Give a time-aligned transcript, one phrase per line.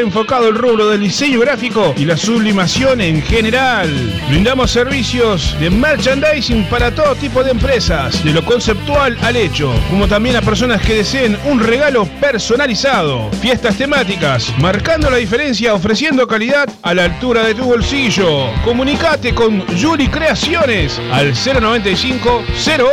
[0.00, 3.90] enfocado al rubro del diseño gráfico y la sublimación en general.
[4.28, 10.06] Brindamos servicios de merchandising para todo tipo de empresas, de lo conceptual al hecho, como
[10.06, 13.30] también a personas que deseen un regalo personalizado.
[13.40, 18.50] Fiestas temáticas, marcando la diferencia, ofreciendo calidad a la altura de tu bolsillo.
[18.64, 22.44] Comunicate con Juli Creaciones al 095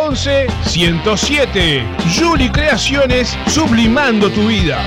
[0.09, 1.83] 011 107.
[2.17, 4.79] Juli Creaciones, sublimando tu vida.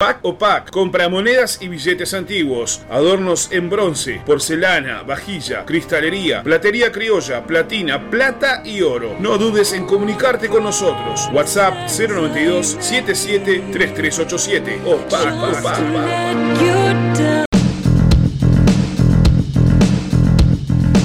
[0.00, 0.38] Pack o
[0.70, 8.62] compra monedas y billetes antiguos, adornos en bronce, porcelana, vajilla, cristalería, platería criolla, platina, plata
[8.64, 9.16] y oro.
[9.20, 11.28] No dudes en comunicarte con nosotros.
[11.34, 17.49] WhatsApp 092 77 3387 o Pack o Pack.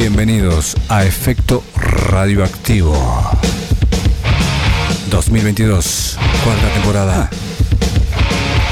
[0.00, 2.96] Bienvenidos a Efecto Radioactivo
[5.10, 7.28] 2022, cuarta temporada.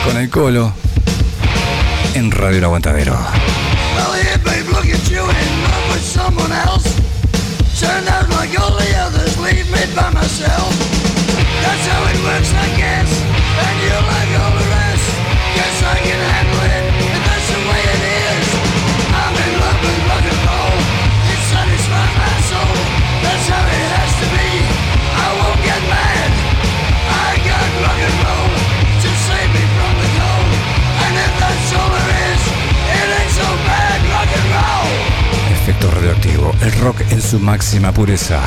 [0.07, 0.73] Con el colo
[2.15, 3.15] en Radio El Aguantadero.
[37.29, 38.41] Su máxima pureza.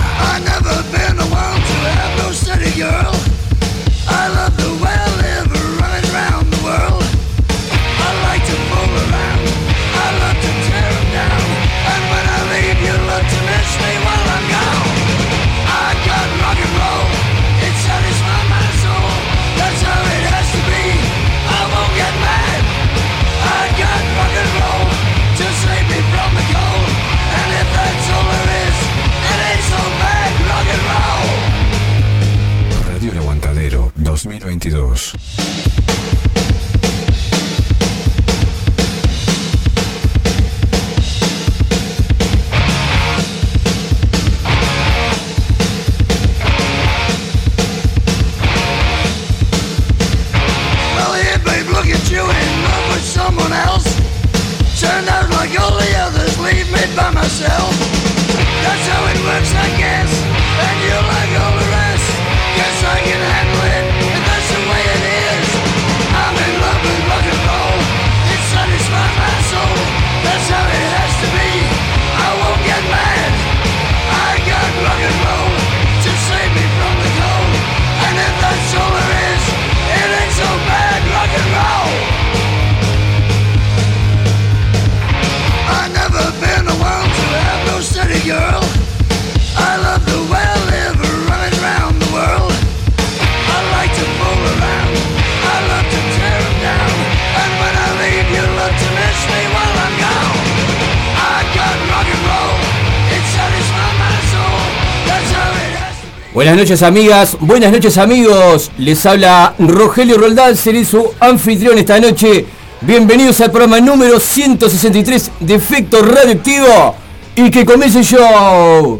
[106.51, 108.71] Buenas noches amigas, buenas noches amigos.
[108.77, 112.45] Les habla Rogelio Roldán, seré su anfitrión esta noche.
[112.81, 116.93] Bienvenidos al programa número 163 de Efecto Radioactivo.
[117.37, 118.99] Y que comience el show.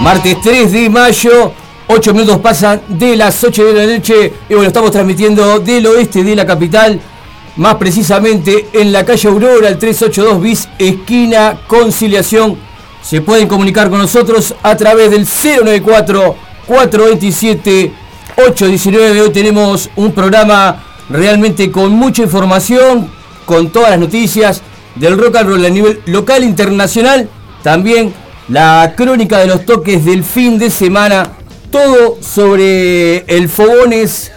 [0.00, 1.52] Martes 3 de mayo,
[1.88, 4.32] 8 minutos pasan de las 8 de la noche.
[4.48, 7.00] Y bueno, estamos transmitiendo del oeste de la capital
[7.58, 12.56] más precisamente en la calle Aurora, el 382 bis, esquina Conciliación.
[13.02, 17.92] Se pueden comunicar con nosotros a través del 094 427
[18.36, 19.22] 819.
[19.22, 23.10] Hoy tenemos un programa realmente con mucha información,
[23.44, 24.62] con todas las noticias
[24.94, 27.28] del rock and roll a nivel local, internacional.
[27.64, 28.14] También
[28.48, 31.32] la crónica de los toques del fin de semana.
[31.72, 34.30] Todo sobre el Fogones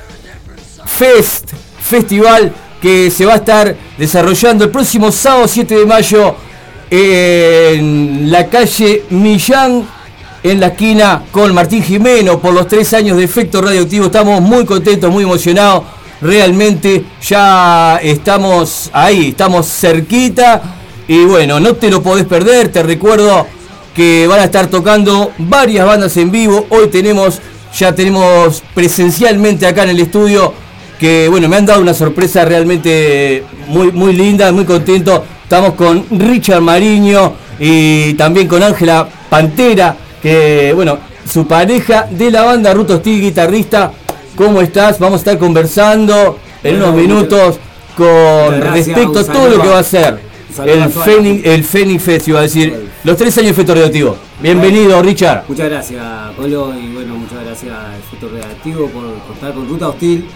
[0.86, 6.36] Fest, festival que se va a estar desarrollando el próximo sábado 7 de mayo
[6.90, 9.88] en la calle Millán,
[10.44, 14.08] en la esquina con Martín Jimeno, por los tres años de efecto radioactivo.
[14.08, 15.84] Estamos muy contentos, muy emocionados.
[16.22, 20.62] Realmente ya estamos ahí, estamos cerquita.
[21.08, 22.70] Y bueno, no te lo podés perder.
[22.70, 23.46] Te recuerdo
[23.96, 26.66] que van a estar tocando varias bandas en vivo.
[26.70, 27.40] Hoy tenemos,
[27.78, 30.54] ya tenemos presencialmente acá en el estudio
[31.02, 35.26] que bueno, me han dado una sorpresa realmente muy, muy linda, muy contento.
[35.42, 42.44] Estamos con Richard Mariño y también con Ángela Pantera, que bueno, su pareja de la
[42.44, 43.92] banda Ruto Steel, guitarrista.
[44.36, 45.00] ¿Cómo estás?
[45.00, 47.56] Vamos a estar conversando en unos minutos
[47.98, 50.20] con respecto a todo lo que va a ser
[50.64, 54.18] el Fénix, el Fénix Fest, iba a decir, los tres años de efecto radioactivo.
[54.40, 55.46] Bienvenido, Richard.
[55.48, 56.04] Muchas gracias,
[56.38, 57.74] Pablo, y bueno, muchas gracias
[58.06, 60.28] Efecto Radioactivo por, por estar con Ruta Hostil.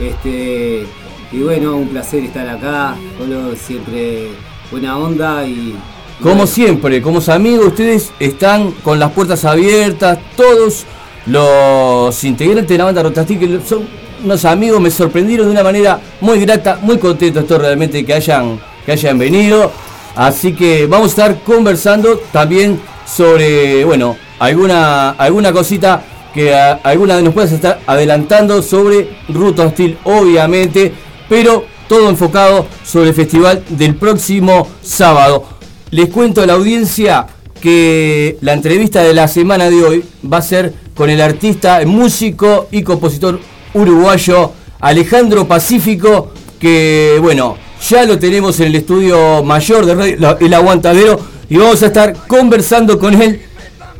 [0.00, 0.86] Este,
[1.32, 4.28] y bueno, un placer estar acá, solo siempre
[4.70, 5.76] buena onda y...
[6.22, 10.84] Como siempre, como amigos, ustedes están con las puertas abiertas, todos
[11.26, 13.86] los integrantes de la banda Rotastic, son
[14.24, 18.58] unos amigos, me sorprendieron de una manera muy grata, muy contento estoy realmente que hayan,
[18.84, 19.70] que hayan venido.
[20.16, 26.02] Así que vamos a estar conversando también sobre, bueno, alguna, alguna cosita
[26.38, 30.92] que alguna de nos puedas estar adelantando sobre Ruta Hostil, obviamente,
[31.28, 35.42] pero todo enfocado sobre el festival del próximo sábado.
[35.90, 37.26] Les cuento a la audiencia
[37.60, 42.68] que la entrevista de la semana de hoy va a ser con el artista, músico
[42.70, 43.40] y compositor
[43.74, 46.30] uruguayo Alejandro Pacífico,
[46.60, 47.56] que bueno,
[47.88, 51.18] ya lo tenemos en el estudio mayor de Radio El Aguantadero
[51.50, 53.42] y vamos a estar conversando con él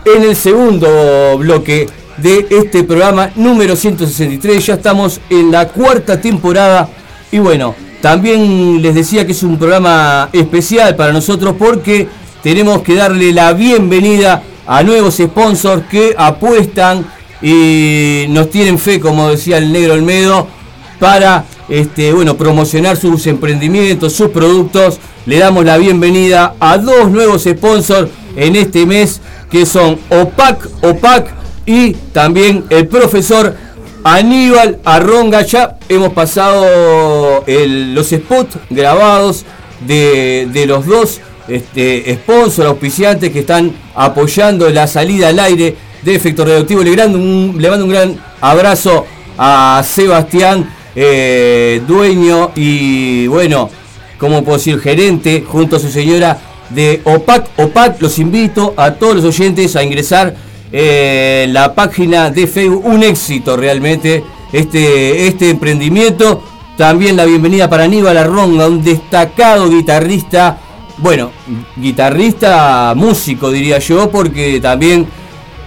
[0.05, 1.89] en el segundo bloque
[2.23, 4.67] de este programa número 163.
[4.67, 6.89] Ya estamos en la cuarta temporada
[7.31, 12.09] y bueno, también les decía que es un programa especial para nosotros porque
[12.43, 17.05] tenemos que darle la bienvenida a nuevos sponsors que apuestan
[17.41, 20.47] y nos tienen fe, como decía el negro Olmedo,
[20.99, 24.99] para este, bueno, promocionar sus emprendimientos, sus productos.
[25.27, 29.21] Le damos la bienvenida a dos nuevos sponsors en este mes
[29.51, 31.38] que son OPAC, OPAC
[31.69, 33.55] y también el profesor
[34.03, 35.43] Aníbal Arronga.
[35.43, 39.45] Ya hemos pasado los spots grabados
[39.87, 46.47] de, los dos este, sponsors, auspiciantes que están apoyando la salida al aire de Efecto
[46.47, 46.83] Radioactivo.
[46.83, 49.05] Le, mando un, gran abrazo
[49.37, 53.69] a Sebastián, eh, dueño y bueno,
[54.19, 56.39] como puedo decir, gerente, junto a su señora
[56.71, 57.51] de OPAC.
[57.59, 63.03] OPAC, los invito a todos los oyentes a ingresar eh, la página de Facebook, un
[63.03, 64.23] éxito realmente
[64.53, 66.43] este, este emprendimiento.
[66.77, 70.59] También la bienvenida para Aníbal Arronga, un destacado guitarrista,
[70.99, 71.31] bueno,
[71.77, 75.07] guitarrista, músico diría yo, porque también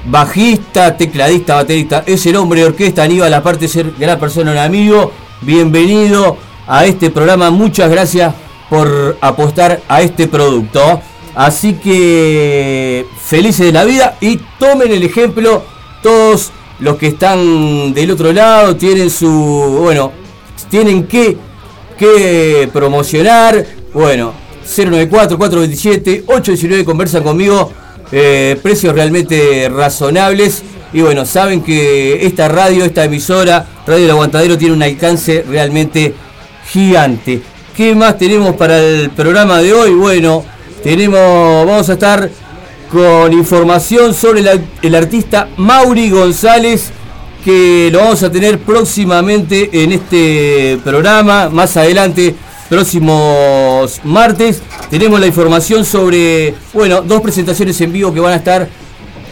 [0.06, 4.58] bajista, tecladista, baterista, es el hombre de orquesta, Aníbal, aparte de ser gran persona, un
[4.58, 8.34] amigo, bienvenido a este programa, muchas gracias
[8.70, 11.02] por apostar a este producto.
[11.36, 15.64] Así que felices de la vida y tomen el ejemplo
[16.04, 19.30] todos los que están del otro lado, tienen su,
[19.82, 20.12] bueno,
[20.70, 21.38] tienen que,
[21.98, 24.34] que promocionar, bueno,
[24.66, 27.72] 094-427-819 conversan conmigo,
[28.12, 34.58] eh, precios realmente razonables y bueno, saben que esta radio, esta emisora, Radio El Aguantadero
[34.58, 36.14] tiene un alcance realmente
[36.70, 37.42] gigante.
[37.76, 39.94] ¿Qué más tenemos para el programa de hoy?
[39.94, 40.44] Bueno,
[40.84, 42.30] tenemos, vamos a estar
[42.92, 44.44] con información sobre
[44.82, 46.92] el artista Mauri González,
[47.44, 52.36] que lo vamos a tener próximamente en este programa, más adelante,
[52.70, 54.62] próximo próximos martes
[54.92, 58.68] tenemos la información sobre, bueno, dos presentaciones en vivo que van a estar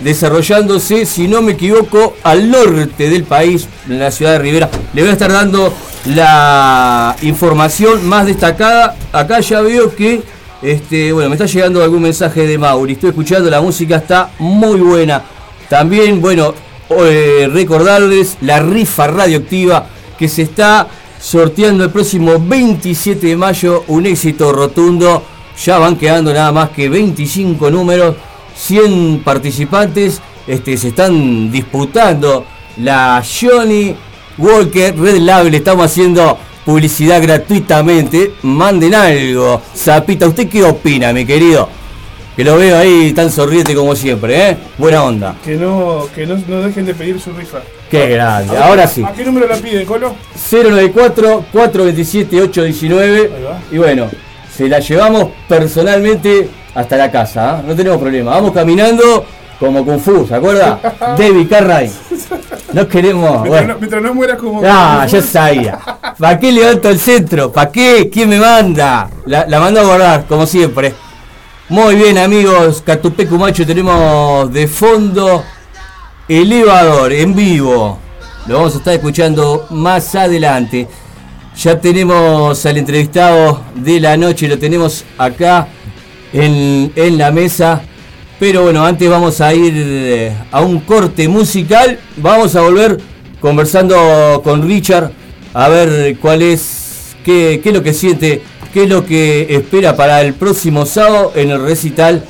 [0.02, 4.70] desarrollándose, si no me equivoco, al norte del país, en la ciudad de Rivera.
[4.94, 5.74] Le voy a estar dando
[6.06, 8.96] la información más destacada.
[9.12, 10.22] Acá ya veo que,
[10.62, 12.94] este, bueno, me está llegando algún mensaje de Mauri.
[12.94, 15.24] Estoy escuchando, la música está muy buena.
[15.70, 16.54] También, bueno,
[16.90, 19.88] eh, recordarles la rifa radioactiva
[20.18, 20.88] que se está
[21.20, 23.84] sorteando el próximo 27 de mayo.
[23.88, 25.24] Un éxito rotundo.
[25.64, 28.16] Ya van quedando nada más que 25 números
[28.56, 32.44] 100 participantes este, se están disputando
[32.78, 33.96] la Johnny
[34.40, 35.54] Walker Red Label.
[35.54, 38.34] Estamos haciendo publicidad gratuitamente.
[38.44, 39.62] Manden algo.
[39.76, 41.70] Zapita, ¿usted qué opina, mi querido?
[42.36, 44.58] Que lo veo ahí tan sonriente como siempre, ¿eh?
[44.78, 45.36] Buena onda.
[45.44, 47.60] Que no, que no, no dejen de pedir su rifa.
[47.90, 48.58] Qué grande.
[48.58, 49.04] Ahora sí.
[49.04, 50.16] ¿A qué número la piden, Colo?
[50.52, 53.30] 094-427-819.
[53.72, 54.10] Y bueno,
[54.56, 57.64] se la llevamos personalmente hasta la casa, ¿ah?
[57.66, 58.32] no tenemos problema.
[58.32, 59.26] Vamos caminando
[59.60, 60.80] como Kung Fu, ¿se acuerda?
[61.18, 61.92] David Carray.
[62.74, 63.42] No queremos.
[63.42, 64.62] Mientras, no, mientras no mueras como.
[64.64, 65.80] Ah, ya sabía.
[66.18, 67.52] ¿Para qué levanto el centro?
[67.52, 68.10] ¿Para qué?
[68.12, 69.10] ¿Quién me manda?
[69.26, 70.94] La, la mando a guardar, como siempre.
[71.70, 72.82] Muy bien, amigos.
[72.86, 75.44] Catupecu Macho, tenemos de fondo
[76.28, 77.98] Elevador en vivo.
[78.46, 80.88] Lo vamos a estar escuchando más adelante.
[81.58, 85.68] Ya tenemos al entrevistado de la noche, lo tenemos acá
[86.32, 87.82] en, en la mesa.
[88.40, 92.00] Pero bueno, antes vamos a ir eh, a un corte musical.
[92.16, 92.98] Vamos a volver
[93.42, 95.12] conversando con Richard
[95.54, 98.42] a ver cuál es, qué, es lo que siente,
[98.74, 102.24] qué es lo que espera para el próximo sábado en el recital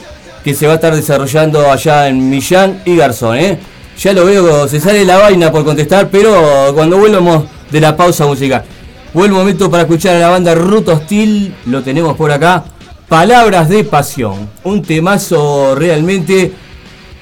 [0.44, 3.38] que se va a estar desarrollando allá en Millán y Garzón.
[3.38, 3.60] ¿eh?
[4.00, 8.26] Ya lo veo, se sale la vaina por contestar, pero cuando vuelvamos de la pausa
[8.26, 8.64] musical.
[9.14, 12.64] Buen momento para escuchar a la banda Ruto Hostil, lo tenemos por acá.
[13.10, 16.54] Palabras de Pasión, un temazo realmente.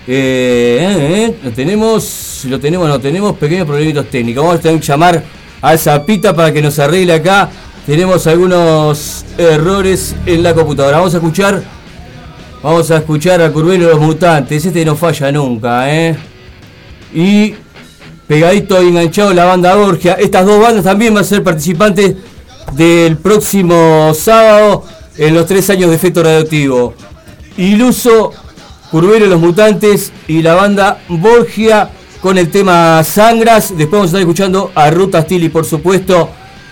[0.06, 4.44] Eh, eh, lo tenemos, lo tenemos, no tenemos pequeños problemitos técnicos.
[4.44, 5.24] Vamos a tener que llamar
[5.62, 7.50] a Zapita para que nos arregle acá.
[7.86, 10.98] Tenemos algunos errores en la computadora.
[10.98, 11.64] Vamos a escuchar,
[12.62, 14.66] vamos a escuchar a Curvelo los Mutantes.
[14.66, 16.18] Este no falla nunca, ¿eh?
[17.14, 17.56] Y
[18.28, 20.16] pegadito y enganchado la banda Borgia.
[20.16, 22.14] Estas dos bandas también van a ser participantes
[22.74, 26.94] del próximo sábado en los tres años de efecto radioactivo.
[27.58, 28.34] Iluso,
[28.92, 31.90] Curvero los Mutantes y la banda Borgia
[32.22, 33.70] con el tema Sangras.
[33.70, 36.30] Después vamos a estar escuchando a Ruta Stili, por supuesto,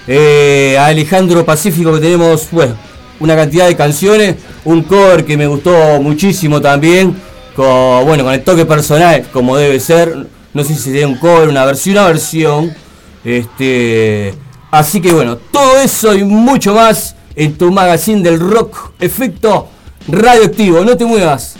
[0.07, 2.75] eh, a Alejandro Pacífico, que tenemos bueno,
[3.19, 4.35] una cantidad de canciones.
[4.63, 7.15] Un cover que me gustó muchísimo también,
[7.55, 10.27] con, bueno, con el toque personal, como debe ser.
[10.53, 12.73] No sé si sería un cover, una versión, una versión.
[13.23, 14.33] Este,
[14.71, 19.67] así que bueno, todo eso y mucho más en tu magazine del rock, efecto
[20.07, 20.83] radioactivo.
[20.83, 21.55] No te muevas.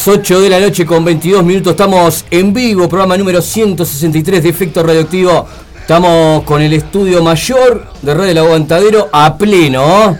[0.00, 4.48] Las 8 de la noche con 22 minutos estamos en vivo, programa número 163 de
[4.48, 5.46] Efecto Radioactivo.
[5.78, 10.16] Estamos con el estudio mayor de Radio El Aguantadero a pleno.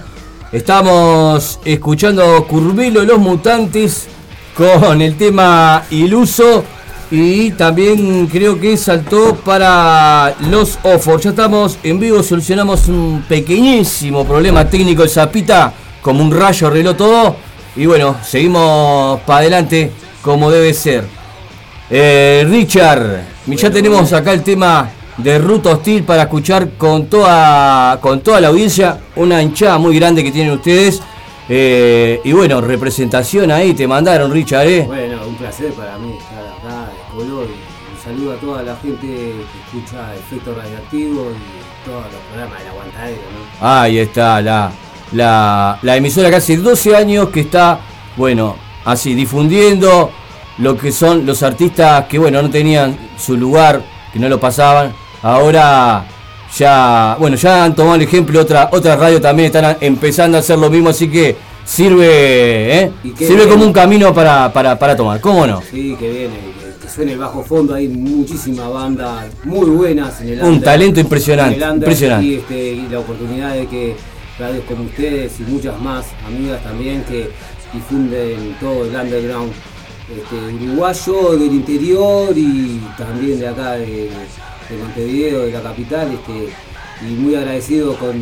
[0.53, 4.07] Estamos escuchando Curvelo Los Mutantes
[4.55, 6.63] con el tema Iluso
[7.11, 11.23] y también creo que saltó para los Ofor.
[11.23, 15.05] Ya estamos en vivo, solucionamos un pequeñísimo problema técnico.
[15.05, 17.35] El Zapita, como un rayo, arregló todo.
[17.77, 19.91] Y bueno, seguimos para adelante
[20.23, 21.05] como debe ser.
[21.89, 28.21] Eh, Richard, ya tenemos acá el tema de Ruta Hostil para escuchar con toda, con
[28.21, 28.99] toda la audiencia.
[29.17, 31.03] Una hinchada muy grande que tienen ustedes.
[31.49, 34.85] Eh, y bueno, representación ahí, te mandaron, Richard, ¿eh?
[34.87, 37.47] Bueno, un placer para mí estar acá de color.
[37.47, 42.69] Un saludo a toda la gente que escucha Efecto Radioactivo y todos los programas del
[42.69, 43.69] aguantadero, ¿no?
[43.69, 44.71] Ahí está, la,
[45.13, 47.81] la, la emisora que hace 12 años que está,
[48.17, 50.11] bueno, así, difundiendo
[50.59, 54.93] lo que son los artistas que, bueno, no tenían su lugar, que no lo pasaban.
[55.23, 56.05] Ahora
[56.57, 60.59] ya, bueno, ya han tomado el ejemplo, otra, otras radios también están empezando a hacer
[60.59, 62.93] lo mismo, así que sirve, ¿eh?
[63.17, 63.49] Sirve bien.
[63.49, 65.63] como un camino para, para, para tomar, ¿cómo no?
[65.63, 70.29] Sí, que viene, que, que suene el bajo fondo, hay muchísimas bandas muy buenas en
[70.31, 72.27] el Un under, talento impresionante, under, impresionante.
[72.27, 73.97] Y, este, y la oportunidad de que
[74.41, 77.29] radios como ustedes y muchas más amigas también que
[77.73, 79.53] difunden todo el underground
[80.11, 83.87] este, uruguayo del interior y también de acá de,
[84.69, 86.53] de Montevideo, de la capital, este,
[87.07, 88.13] y muy agradecido con,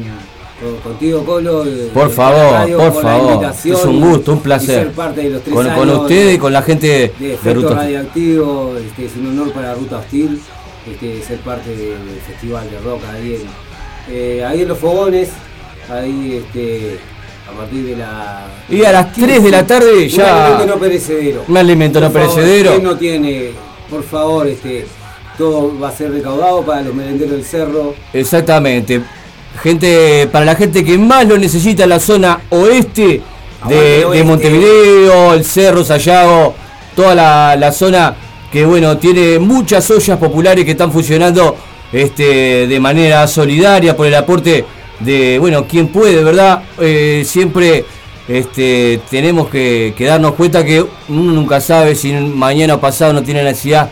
[0.61, 1.65] con- contigo Colo.
[1.95, 3.45] Por favor, radio, por favor.
[3.65, 4.85] Es un gusto, un placer.
[4.85, 7.55] ser parte de los tres Con, con ustedes de- y con la gente de de
[7.55, 7.75] Ruta.
[7.75, 10.41] radioactivo, este, es un honor para Ruta Hostil
[10.91, 15.29] este, ser parte del festival de rock ahí en, eh, ahí en los fogones,
[15.91, 16.99] ahí este,
[17.53, 18.47] a partir de la...
[18.69, 21.45] Y a las 3 de la tarde Un ya- alimento no perecedero.
[21.49, 22.71] Un alimento no Por favor, perecedero.
[22.73, 23.51] ¿quién no tiene,
[23.91, 24.87] por favor, este,
[25.37, 27.95] todo va a ser recaudado para los merenderos del cerro.
[28.13, 29.01] Exactamente.
[29.63, 33.23] Gente, para la gente que más lo necesita en la zona oeste
[33.69, 34.25] de, de.
[34.25, 36.55] Montevideo, el Cerro, Sayago,
[36.95, 38.15] toda la, la zona
[38.53, 41.57] que bueno, tiene muchas ollas populares que están funcionando
[41.93, 44.65] este, de manera solidaria por el aporte
[45.01, 46.63] de, bueno, quien puede, ¿verdad?
[46.81, 47.85] Eh, siempre
[48.29, 53.23] este, tenemos que, que darnos cuenta que uno nunca sabe si mañana o pasado no
[53.23, 53.91] tiene necesidad,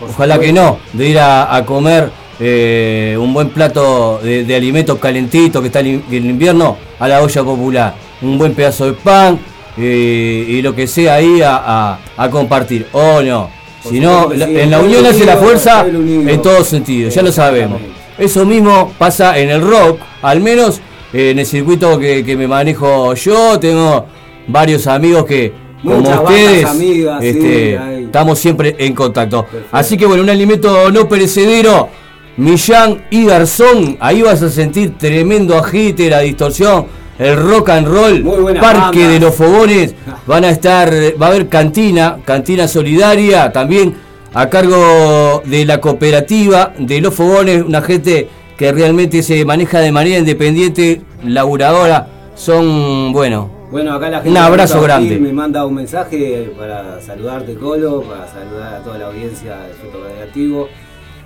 [0.00, 4.98] ojalá que no, de ir a, a comer eh, un buen plato de, de alimentos
[4.98, 9.38] calentitos que está el, el invierno a la olla popular, un buen pedazo de pan
[9.76, 13.50] eh, y lo que sea ahí a, a- a compartir, o no.
[13.88, 15.86] Si no, en la unión hace la fuerza
[16.32, 17.80] en todos sentidos, ya lo sabemos.
[18.18, 20.80] Eso mismo pasa en el rock, al menos
[21.12, 24.06] eh, en el circuito que, que me manejo yo, tengo
[24.48, 25.52] varios amigos que,
[25.82, 29.44] como Muchas bandas ustedes, amigas, este, estamos siempre en contacto.
[29.44, 29.68] Perfecto.
[29.70, 31.88] Así que bueno, un alimento no perecedero,
[32.36, 36.86] Millán y Garzón, ahí vas a sentir tremendo agite, la distorsión,
[37.18, 39.94] el rock and roll, Parque de los Fogones,
[40.26, 46.72] van a estar, va a haber cantina, cantina solidaria, también a cargo de la cooperativa
[46.78, 53.50] de los Fogones, una gente que realmente se maneja de manera independiente, laburadora, son, bueno,
[53.70, 55.18] Bueno, acá la gente Un abrazo grande.
[55.18, 60.02] Me manda un mensaje para saludarte Colo, para saludar a toda la audiencia de Efecto
[60.02, 60.68] Radioactivo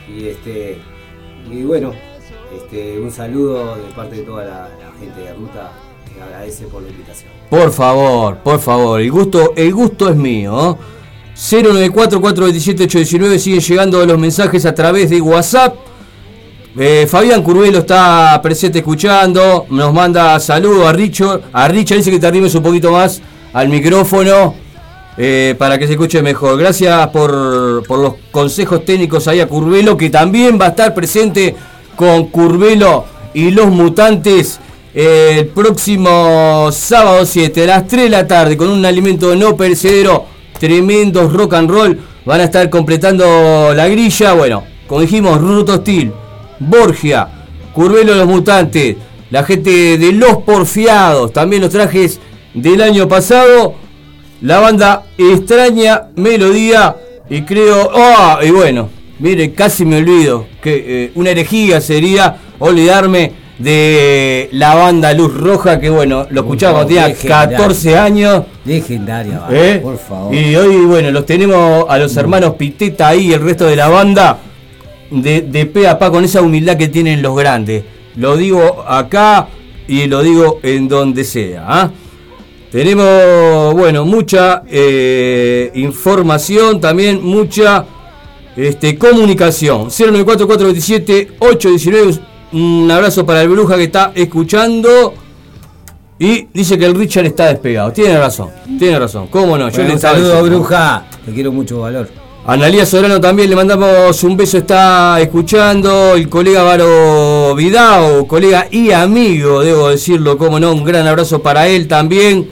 [0.09, 0.79] y este
[1.51, 1.93] y bueno,
[2.57, 5.73] este un saludo de parte de toda la, la gente de Ruta
[6.15, 7.31] que agradece por la invitación.
[7.49, 10.79] Por favor, por favor, el gusto, el gusto es mío.
[11.42, 15.74] 094-427-819 siguen llegando los mensajes a través de WhatsApp.
[16.78, 21.40] Eh, Fabián Curvelo está presente escuchando, nos manda saludos a Richard.
[21.52, 23.20] A Richard dice que te arrimes un poquito más
[23.52, 24.55] al micrófono
[25.18, 26.57] eh, para que se escuche mejor.
[26.59, 31.57] Gracias por, por los consejos técnicos ahí a Curvelo, que también va a estar presente
[31.96, 34.61] con Curvelo y los mutantes
[34.94, 39.57] eh, el próximo sábado 7 a las 3 de la tarde con un alimento no
[39.57, 40.26] perecedero,
[40.62, 41.98] tremendos rock and roll.
[42.25, 44.33] Van a estar completando la grilla.
[44.35, 46.12] Bueno, como dijimos, Ruto Hostil,
[46.61, 47.29] Borgia,
[47.72, 48.96] Curvelo los mutantes,
[49.31, 52.20] la gente de los porfiados, también los trajes
[52.55, 53.75] del año pasado
[54.40, 56.96] la banda Extraña Melodía
[57.29, 63.33] y creo, ah, y bueno, mire, casi me olvido que eh, una herejía sería olvidarme
[63.62, 67.59] de la banda Luz Roja, que bueno, lo escuchaba cuando tenía legendario.
[67.59, 68.42] 14 años.
[68.64, 69.81] Legendaria, ¿eh?
[69.83, 70.35] por favor.
[70.35, 73.88] Y hoy, bueno, los tenemos a los hermanos Piteta ahí y el resto de la
[73.88, 74.38] banda
[75.11, 77.85] de, de pe a pa con esa humildad que tienen los grandes.
[78.16, 79.48] Lo digo acá
[79.87, 81.64] y lo digo en donde sea.
[81.66, 81.90] ¿ah?
[82.70, 87.85] Tenemos, bueno, mucha eh, información, también mucha
[88.57, 89.90] este, comunicación.
[89.90, 92.32] 094-427-819.
[92.53, 95.15] Un abrazo para el Bruja que está escuchando.
[96.19, 97.91] Y dice que el Richard está despegado.
[97.93, 99.27] Tiene razón, tiene razón.
[99.27, 99.71] ¿Cómo no?
[99.71, 101.05] Yo Bueno, le un saludo, bruja.
[101.25, 102.09] Te quiero mucho valor.
[102.47, 106.15] Analía Sobrano también le mandamos un beso, está escuchando.
[106.15, 110.73] El colega Varo Vidao, colega y amigo, debo decirlo, cómo no.
[110.73, 112.49] Un gran abrazo para él también.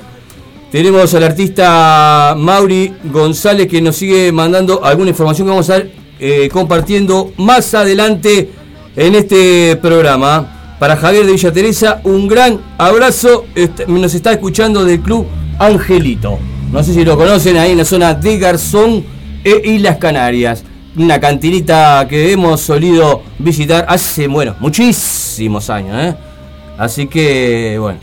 [0.72, 5.90] Tenemos al artista Mauri González que nos sigue mandando alguna información que vamos a estar
[6.18, 8.50] eh, compartiendo más adelante
[8.96, 10.56] en este programa.
[10.78, 13.44] Para Javier de Villa Teresa, un gran abrazo.
[13.54, 15.26] Est- Nos está escuchando del Club
[15.58, 16.38] Angelito.
[16.72, 19.04] No sé si lo conocen ahí en la zona de Garzón
[19.44, 20.64] e Islas Canarias.
[20.96, 25.96] Una cantinita que hemos solido visitar hace, bueno, muchísimos años.
[25.98, 26.14] ¿eh?
[26.78, 27.98] Así que, bueno.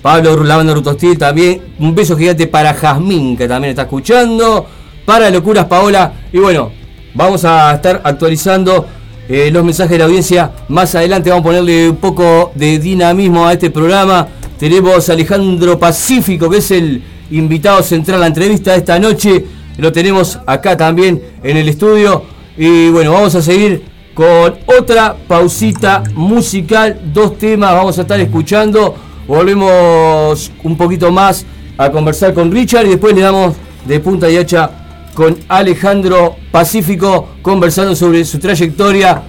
[0.00, 1.60] Pablo Lavanda Rutostil también.
[1.78, 4.66] Un beso gigante para Jazmín, que también está escuchando.
[5.04, 6.12] Para Locuras Paola.
[6.32, 6.70] Y bueno,
[7.14, 8.86] vamos a estar actualizando
[9.28, 10.52] eh, los mensajes de la audiencia.
[10.68, 14.28] Más adelante vamos a ponerle un poco de dinamismo a este programa.
[14.58, 19.44] Tenemos a Alejandro Pacífico, que es el invitado central a la entrevista de esta noche.
[19.78, 22.22] Lo tenemos acá también en el estudio.
[22.56, 23.84] Y bueno, vamos a seguir
[24.14, 27.00] con otra pausita musical.
[27.12, 28.94] Dos temas vamos a estar escuchando.
[29.26, 31.46] Volvemos un poquito más
[31.78, 33.54] a conversar con Richard y después le damos
[33.86, 34.83] de punta y hacha
[35.14, 39.22] con Alejandro Pacífico conversando sobre su trayectoria,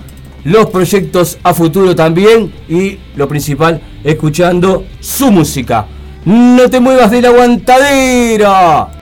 [0.43, 5.85] los proyectos a futuro también y lo principal, escuchando su música.
[6.25, 8.94] No te muevas de la aguantadera.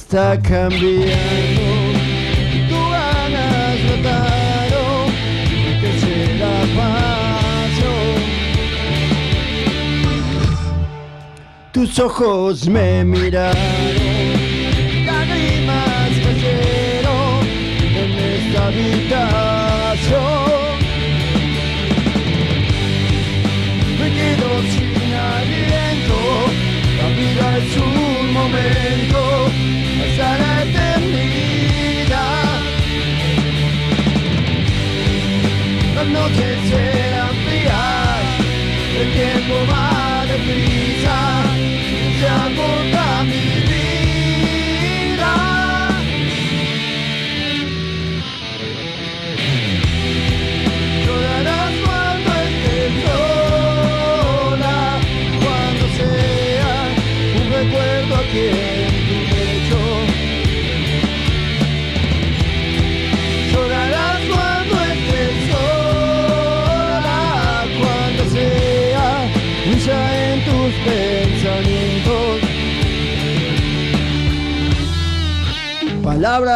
[0.00, 1.66] Está cambiando,
[2.68, 5.06] tu ganas notaron
[5.80, 7.92] que será paso.
[11.72, 13.77] Tus ojos me miraron,
[36.18, 38.20] no quisiera enfriar,
[39.00, 41.16] el tiempo va deprisa,
[42.18, 43.57] se agota mi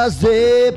[0.02, 0.72] Palabras de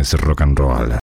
[0.00, 1.07] es rock and roll.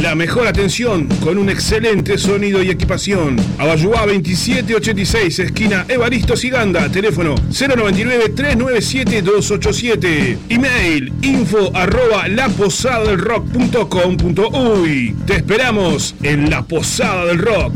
[0.00, 3.36] La mejor atención con un excelente sonido y equipación.
[3.58, 6.88] Abayuá 2786, esquina Evaristo Siganda.
[6.88, 10.38] Teléfono 099-397-287.
[10.48, 15.14] Email info arroba laposadadelrock.com.uy.
[15.26, 17.74] Te esperamos en la Posada del Rock.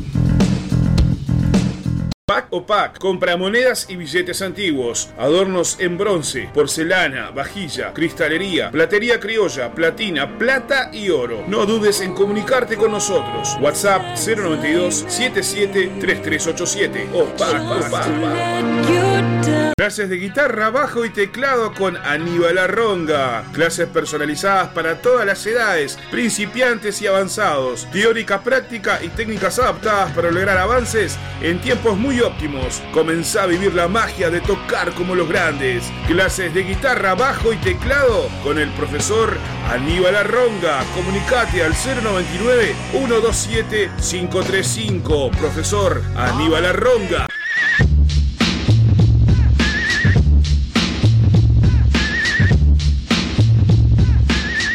[2.56, 9.20] Pack o Pack, compra monedas y billetes antiguos, adornos en bronce, porcelana, vajilla, cristalería, platería
[9.20, 11.44] criolla, platina, plata y oro.
[11.48, 13.56] No dudes en comunicarte con nosotros.
[13.60, 19.66] WhatsApp 092 77 3387 o Pack o Pack.
[19.76, 23.44] Clases de guitarra, bajo y teclado con Aníbal Arronga.
[23.52, 27.86] Clases personalizadas para todas las edades, principiantes y avanzados.
[27.92, 32.45] Teórica, práctica y técnicas adaptadas para lograr avances en tiempos muy óptimos.
[32.92, 35.90] Comenzá a vivir la magia de tocar como los grandes.
[36.06, 39.36] Clases de guitarra, bajo y teclado con el profesor
[39.68, 40.84] Aníbal Arronga.
[40.94, 45.30] Comunicate al 099 127 535.
[45.32, 47.26] Profesor Aníbal Arronga.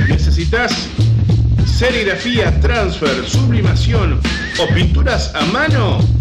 [0.10, 0.90] ¿Necesitas
[1.66, 4.20] serigrafía, transfer, sublimación
[4.60, 6.21] o pinturas a mano?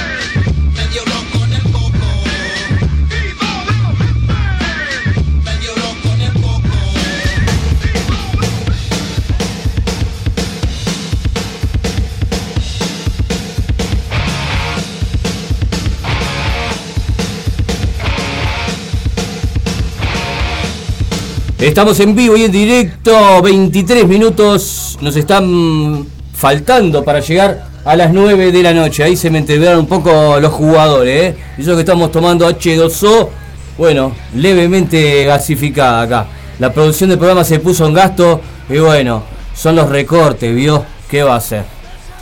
[21.61, 28.11] Estamos en vivo y en directo, 23 minutos nos están faltando para llegar a las
[28.11, 29.03] 9 de la noche.
[29.03, 31.37] Ahí se me entregaron un poco los jugadores, ¿eh?
[31.59, 33.29] Eso que estamos tomando H2O,
[33.77, 36.25] bueno, levemente gasificada acá.
[36.57, 39.21] La producción del programa se puso en gasto y bueno,
[39.55, 40.83] son los recortes, ¿vio?
[41.07, 41.63] ¿Qué va a hacer?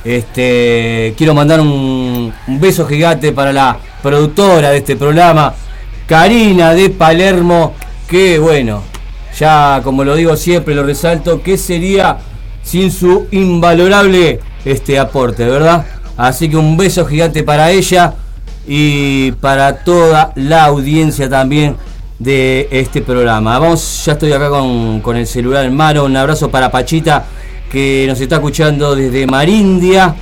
[0.03, 5.53] Este, quiero mandar un, un beso gigante para la productora de este programa,
[6.07, 7.73] Karina de Palermo,
[8.05, 8.88] que bueno,
[9.39, 12.17] ya como lo digo siempre, lo resalto, ¿qué sería
[12.61, 15.85] sin su invalorable este aporte, verdad?
[16.17, 18.13] Así que un beso gigante para ella
[18.67, 21.77] y para toda la audiencia también
[22.19, 23.57] de este programa.
[23.57, 27.25] Vamos, ya estoy acá con, con el celular en mano, un abrazo para Pachita
[27.71, 30.15] que nos está escuchando desde Marindia.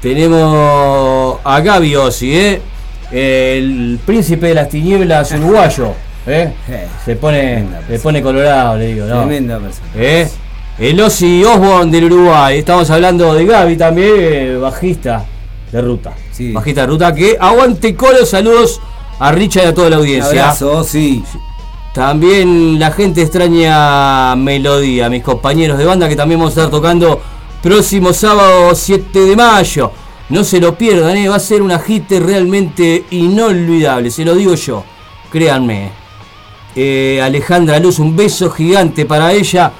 [0.00, 2.62] Tenemos a Gaby Ossi, ¿eh?
[3.10, 5.94] el príncipe de las tinieblas uruguayo.
[6.28, 6.52] ¿Eh?
[7.04, 9.06] Se pone, se pone colorado, le digo.
[9.06, 9.20] ¿no?
[9.20, 9.88] Tremenda persona.
[9.96, 10.28] ¿Eh?
[10.78, 12.58] El Ozzy Osbourne del Uruguay.
[12.58, 15.24] Estamos hablando de Gaby también, eh, bajista
[15.72, 16.14] de ruta.
[16.32, 16.52] Sí.
[16.52, 18.24] Bajista de ruta que aguante colo.
[18.24, 18.80] Saludos
[19.18, 20.42] a Richard y a toda la Un audiencia.
[20.44, 21.22] abrazo, sí.
[21.94, 27.20] También la gente extraña melodía, mis compañeros de banda que también vamos a estar tocando
[27.60, 29.90] próximo sábado 7 de mayo.
[30.28, 31.28] No se lo pierdan, ¿eh?
[31.28, 34.84] va a ser una hit realmente inolvidable, se lo digo yo,
[35.32, 35.90] créanme.
[36.74, 39.72] Eh, Alejandra Luz, un beso gigante para ella.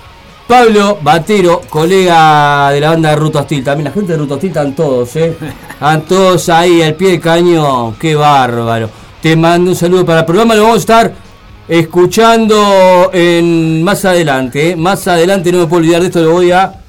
[0.49, 3.63] Pablo Batero, colega de la banda de Ruto Hostil.
[3.63, 5.37] También la gente de Ruto Hostil están todos, ¿eh?
[5.71, 7.95] Están todos ahí al pie del cañón.
[7.97, 8.89] Qué bárbaro.
[9.21, 10.55] Te mando un saludo para el programa.
[10.55, 11.13] Lo vamos a estar
[11.69, 14.71] escuchando en más adelante.
[14.71, 14.77] ¿eh?
[14.77, 16.23] Más adelante, no me puedo olvidar de esto.
[16.23, 16.81] Lo voy a,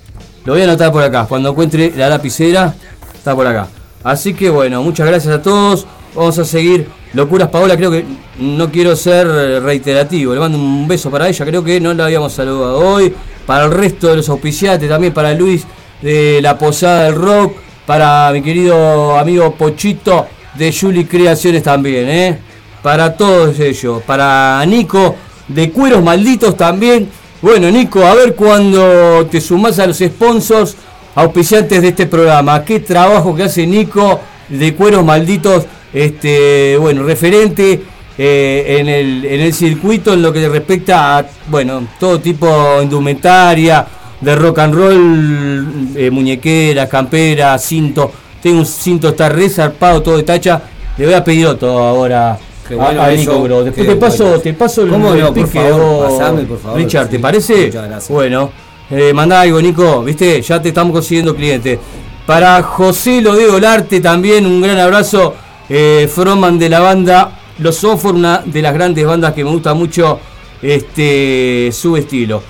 [0.46, 1.26] lo voy a anotar por acá.
[1.26, 2.74] Cuando encuentre la lapicera,
[3.14, 3.68] está por acá.
[4.04, 5.86] Así que bueno, muchas gracias a todos.
[6.16, 6.99] Vamos a seguir.
[7.14, 8.06] Locuras Paola, creo que
[8.40, 9.28] no quiero ser
[9.64, 10.34] reiterativo.
[10.34, 11.46] Le mando un beso para ella.
[11.46, 13.14] Creo que no la habíamos saludado hoy.
[13.46, 15.66] Para el resto de los auspiciantes, también para Luis
[16.02, 17.58] de la Posada del Rock.
[17.86, 22.40] Para mi querido amigo Pochito de Juli Creaciones también, ¿eh?
[22.84, 24.04] Para todos ellos.
[24.04, 25.16] Para Nico
[25.48, 27.10] de Cueros Malditos también.
[27.42, 30.76] Bueno, Nico, a ver cuando te sumás a los sponsors
[31.16, 32.64] auspiciantes de este programa.
[32.64, 37.82] Qué trabajo que hace Nico de Cueros Malditos, este, bueno, referente
[38.18, 42.84] eh, en, el, en el circuito en lo que respecta a, bueno, todo tipo de
[42.84, 43.86] indumentaria,
[44.20, 48.12] de rock and roll, eh, muñequeras, camperas, cinto.
[48.42, 50.62] Tengo un cinto, está re zarpado, todo de tacha.
[50.98, 52.40] Le voy a pedir otro ahora a-
[52.76, 53.64] bueno a, eso, Nico, bro.
[53.64, 54.40] Después te paso, bueno.
[54.42, 55.34] te paso el, ¿Cómo el no?
[55.34, 57.66] Por favor, vos, pasame, por favor, Richard, ¿te parece?
[57.68, 58.10] Muchas gracias.
[58.10, 58.52] Bueno,
[58.92, 61.80] eh, mandá algo, Nico, viste, ya te estamos consiguiendo clientes.
[62.26, 65.34] Para José Lo de Olarte también un gran abrazo.
[65.70, 69.74] Eh, frontman de la banda Los Software, una de las grandes bandas que me gusta
[69.74, 70.20] mucho
[70.62, 72.42] este su estilo.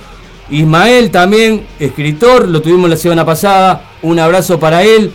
[0.49, 3.84] Ismael también, escritor, lo tuvimos la semana pasada.
[4.01, 5.11] Un abrazo para él.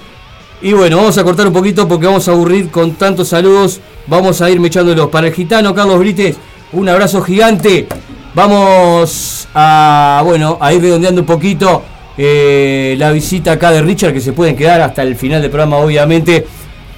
[0.63, 3.81] Y bueno, vamos a cortar un poquito porque vamos a aburrir con tantos saludos.
[4.07, 5.09] Vamos a ir mechándolos.
[5.09, 6.37] Para el gitano Carlos Brites,
[6.73, 7.89] un abrazo gigante.
[8.35, 11.83] Vamos a, bueno, a ir redondeando un poquito
[12.17, 15.79] eh, la visita acá de Richard, que se pueden quedar hasta el final del programa,
[15.79, 16.47] obviamente.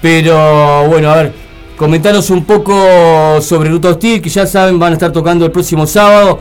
[0.03, 1.33] Pero bueno, a ver,
[1.77, 5.87] comentanos un poco sobre Ruta Hostil, que ya saben, van a estar tocando el próximo
[5.87, 6.41] sábado.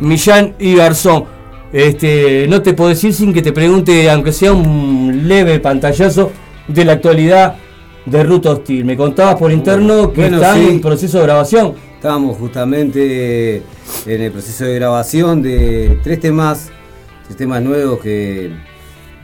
[0.00, 1.24] Millán y Garzón.
[1.72, 6.30] Este, no te puedo decir sin que te pregunte, aunque sea un leve pantallazo,
[6.68, 7.56] de la actualidad
[8.06, 8.84] de Ruta Hostil.
[8.84, 10.68] Me contabas por interno que Bueno, están sí.
[10.70, 11.74] en proceso de grabación.
[11.96, 13.62] Estábamos justamente
[14.06, 16.70] en el proceso de grabación de tres temas,
[17.24, 18.52] tres temas nuevos que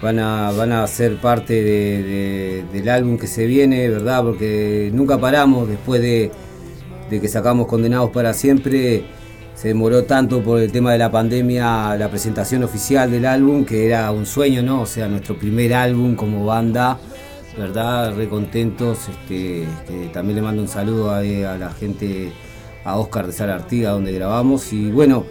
[0.03, 4.22] van a, van a ser parte de- de- del álbum que se viene, ¿verdad?
[4.22, 6.30] Porque nunca paramos después de,
[7.11, 9.05] de que sacamos Condenados para Siempre.
[9.55, 13.86] Se demoró tanto por el tema de la pandemia la presentación oficial del álbum, que
[13.86, 14.80] era un sueño, ¿no?
[14.82, 16.98] O sea, nuestro primer álbum como banda,
[17.59, 18.14] ¿verdad?
[18.16, 19.01] Re contentos.
[19.11, 22.32] Este, que también le mando un saludo a, la gente,
[22.84, 24.72] a Oscar de Sala Artiga, donde grabamos.
[24.72, 25.26] Y bueno,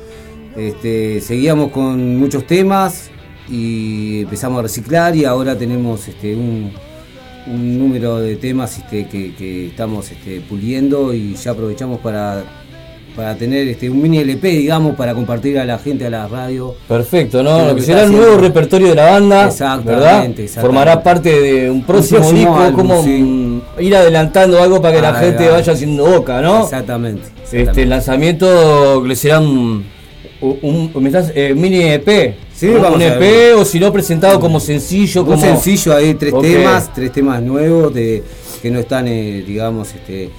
[0.55, 3.09] este, seguíamos con muchos temas
[3.49, 6.71] y empezamos a reciclar y ahora tenemos este, un,
[7.47, 12.43] un número de temas este, que, que estamos este, puliendo y ya aprovechamos para
[13.15, 16.73] para tener este, un mini LP, digamos, para compartir a la gente, a la radio.
[16.87, 17.65] Perfecto, ¿no?
[17.65, 20.25] lo que que será el nuevo repertorio de la banda, Exactamente, ¿verdad?
[20.25, 20.47] exactamente.
[20.61, 23.61] Formará parte de un próximo, próximo disco, álbum, como sí.
[23.79, 25.53] ir adelantando algo para que la gente va.
[25.55, 26.63] vaya haciendo boca, ¿no?
[26.63, 27.23] Exactamente.
[27.51, 29.83] Este, el lanzamiento le será un,
[30.39, 31.11] un- un-.
[31.35, 32.35] Eh, mini EP.
[32.59, 36.13] Sí, un vamos a EP o si no presentado como sencillo, como Un sencillo, hay
[36.15, 38.21] tres temas, tres temas nuevos de,
[38.61, 40.29] que no están, eh, digamos, este,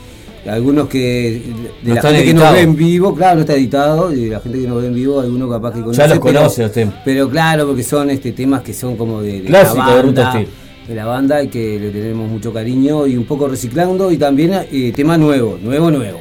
[0.46, 1.42] algunos que
[1.82, 4.30] de No la gente que nos ve en vivo, claro, no está editado, y de
[4.32, 5.96] la gente que nos ve en vivo, algunos capaz que conoce.
[5.96, 6.94] Ya los conoce los temas.
[7.06, 10.44] Pero claro, porque son este temas que son como de, de Clásico la banda,
[10.86, 14.66] de la banda y que le tenemos mucho cariño y un poco reciclando y también
[14.70, 16.20] eh, tema nuevo, nuevo, nuevo.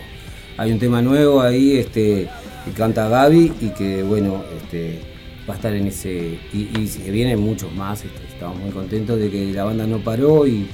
[0.55, 2.29] Hay un tema nuevo ahí, este,
[2.63, 5.18] que canta Gaby y que bueno, este,
[5.49, 6.39] va a estar en ese.
[6.53, 10.47] Y, se vienen muchos más, este, estamos muy contentos de que la banda no paró
[10.47, 10.67] y,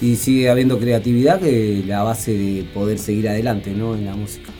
[0.00, 3.94] y sigue habiendo creatividad que la base de poder seguir adelante ¿no?
[3.94, 4.50] en la música.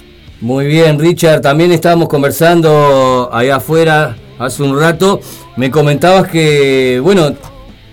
[0.40, 1.40] Muy bien, Richard.
[1.40, 5.20] También estábamos conversando allá afuera hace un rato.
[5.56, 7.34] Me comentabas que, bueno,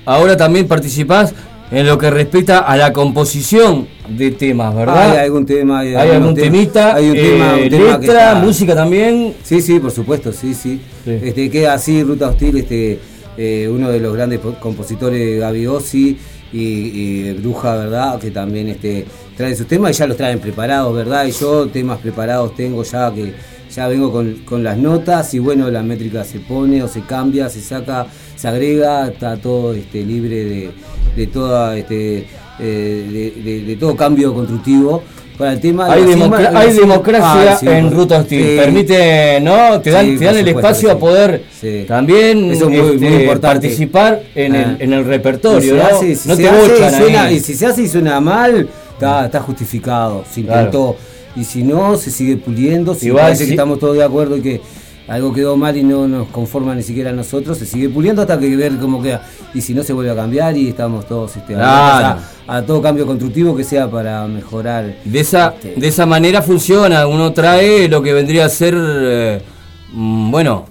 [0.05, 1.33] ahora también participás
[1.71, 5.11] en lo que respecta a la composición de temas, ¿verdad?
[5.11, 6.93] Hay algún tema, hay, ¿Hay algún temita?
[6.95, 9.33] hay un tema, eh, un tema que letra, está- música también.
[9.43, 10.79] Sí, sí, por supuesto, sí, sí.
[11.03, 11.11] Sí.
[11.23, 12.99] Este, queda así, Ruta Hostil, este,
[13.37, 16.17] eh, uno de los grandes po- compositores, Gaby Ossi
[16.51, 18.19] y, y Bruja, ¿verdad?
[18.19, 19.05] Que también este,
[19.35, 21.25] traen sus temas y ya los traen preparados, ¿verdad?
[21.25, 23.33] Y yo temas preparados tengo ya que
[23.75, 27.49] ya vengo con, con las notas y bueno, la métrica se pone o se cambia,
[27.49, 28.05] se saca,
[28.35, 30.71] se agrega, está todo este, libre de,
[31.15, 32.27] de toda este,
[32.59, 35.03] eh, de, de- de todo cambio constructivo.
[35.37, 38.39] Para el tema Hay, democra- lo hay democracia Ah, sí, en Ruta Hostil.
[38.39, 38.55] sí.
[38.55, 39.81] Permite, ¿no?
[39.81, 41.43] Te dan, Sí, te dan el supuesto espacio a poder
[41.87, 43.67] también Eso es muy- muy este, importante.
[43.67, 44.61] participar en, Ah.
[44.79, 45.83] el, en el repertorio, ¿no?
[45.85, 47.35] hace, si no se te hace y bochan suena- ahí.
[47.35, 50.65] y si se hace y suena mal, está, está justificado, se Claro.
[51.35, 52.93] Y si no, se sigue puliendo.
[52.95, 53.49] Si Igual parece sí.
[53.49, 54.61] que estamos todos de acuerdo y que
[55.07, 58.39] algo quedó mal y no nos conforma ni siquiera a nosotros, se sigue puliendo hasta
[58.39, 59.21] que ver cómo queda.
[59.53, 62.19] Y si no, se vuelve a cambiar y estamos todos este, Claro.
[62.47, 64.95] a, a todo cambio constructivo que sea para mejorar.
[65.03, 69.41] De esa, este, de esa manera funciona, uno trae lo que vendría a ser, eh,
[69.91, 70.65] mm, bueno,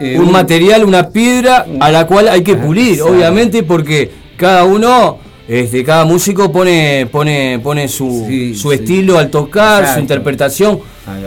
[0.00, 3.12] Eh, un un- material, una piedra a la cual hay que pulir, Exacto.
[3.14, 5.18] obviamente, porque cada uno,
[5.48, 8.76] este, cada músico pone, pone, pone su, Sí, su sí.
[8.76, 10.80] estilo al tocar, su interpretación,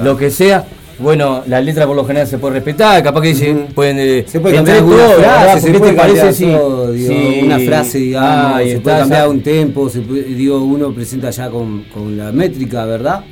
[0.04, 0.66] lo que sea.
[1.00, 3.66] Bueno, la letra por lo general se puede respetar, capaz que dice, Ujú.
[3.76, 7.60] pueden eh, Se puede cambiar frase, se Porque puede cambiar si, todo, digo, si- una
[7.60, 11.52] frase, digamos, se está, puede cambiar ya- un tempo, se puede- digo, uno presenta ya
[11.52, 13.24] con, con la métrica, ¿verdad?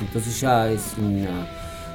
[0.00, 1.46] Entonces ya es una,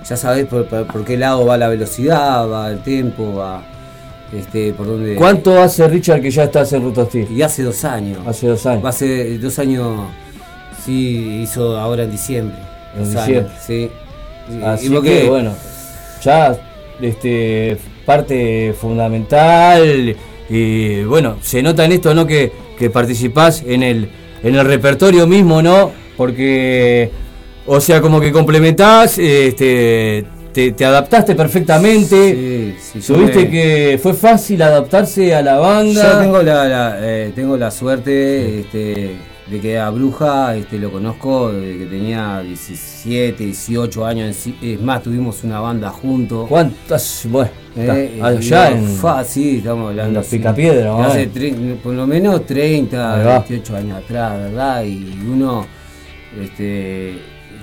[0.07, 3.61] ya sabes por, por- por qué lado va la velocidad, va el tempo, va
[4.33, 5.15] este, por dónde.
[5.15, 7.27] ¿Cuánto hace Richard que ya estás en Ruta Hostil?
[7.31, 8.19] Y hace dos años.
[8.25, 8.95] Hace dos años.
[8.95, 10.07] Ser dos años,
[10.85, 12.57] sí, hizo ahora en diciembre.
[12.97, 13.37] En diciembre.
[13.39, 13.89] años, sí.
[14.63, 15.53] Así y porque- que bueno,
[16.23, 16.57] ya
[17.01, 20.15] este parte fundamental
[20.49, 22.25] y bueno, se nota en esto, ¿no?
[22.25, 24.09] Que, que participás en el,
[24.41, 25.91] en el repertorio mismo, ¿no?
[26.17, 27.11] Porque,
[27.67, 32.75] o sea, como que complementás, este, te, te adaptaste perfectamente.
[32.79, 36.13] Sí, sí, yo Tuviste me- que fue fácil adaptarse a la banda.
[36.13, 39.15] Yo tengo la, la, eh, tengo la suerte este,
[39.49, 44.35] de que a Bruja este, lo conozco desde que tenía 17, 18 años.
[44.35, 44.55] sí.
[44.61, 46.47] Es más, tuvimos una banda juntos.
[46.49, 47.25] ¿Cuántas?
[47.29, 50.09] Bueno, Eh, allá digo, en, fa, sí, estamos hablando.
[50.09, 50.37] en los sí.
[50.37, 51.03] Picapiedra, ¿no?
[51.03, 53.39] Hace tre- por lo menos 30, Ahí va.
[53.39, 54.83] 28 años atrás, ¿verdad?
[54.83, 55.65] Y uno
[56.41, 57.17] este,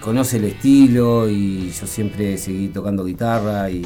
[0.07, 3.85] conoce el estilo y yo siempre seguí tocando guitarra y,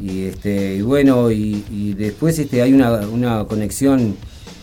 [0.00, 4.16] este, y bueno, y, y después este, hay una, una conexión,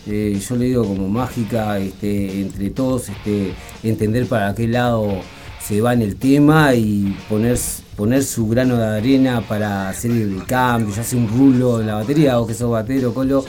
[0.08, 3.54] eh, yo le digo como mágica, este, entre todos, este,
[3.84, 5.20] entender para qué lado
[5.64, 7.56] se va en el tema y poner,
[7.96, 11.94] poner su grano de arena para hacer el cambio, ya sea un rulo en la
[11.94, 13.44] batería, o que sos batero, Colo,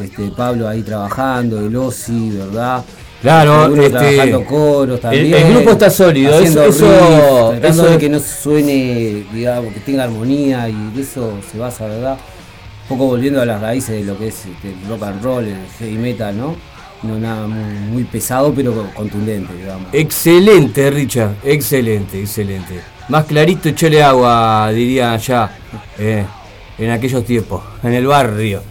[0.00, 2.84] este, Pablo ahí trabajando, el Osi, ¿verdad?
[3.22, 5.34] Claro, este, trabajando coros el- también.
[5.34, 9.24] el grupo está sólido, haciendo eso- riff, eso- tratando eso de es- que no suene,
[9.32, 12.16] digamos, que tenga armonía y eso se basa, ¿verdad?
[12.88, 15.44] Un poco volviendo a las raíces de lo que es este, el rock and roll,
[15.46, 16.56] el heavy metal, ¿no?
[17.02, 19.88] No nada muy, muy pesado, pero contundente, digamos.
[19.92, 21.32] Excelente, Richard.
[21.44, 22.80] Excelente, excelente.
[23.08, 25.50] Más clarito, echale agua, diría allá,
[25.98, 26.24] eh,
[26.78, 28.62] en aquellos tiempos, en el barrio.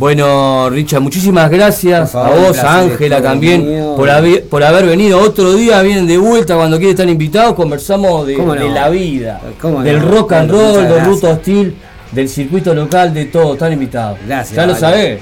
[0.00, 5.20] Bueno, Richard, muchísimas gracias a vos, a Ángela también, por haber, por haber venido.
[5.20, 8.62] Otro día vienen de vuelta cuando quieren estar invitados, conversamos de, ¿Cómo no?
[8.62, 10.10] de la vida, ¿Cómo del no?
[10.10, 11.06] rock and roll, del gracias.
[11.06, 11.76] ruto hostil,
[12.12, 14.16] del circuito local, de todo, están invitados.
[14.26, 15.20] Gracias, Ya lo sabés,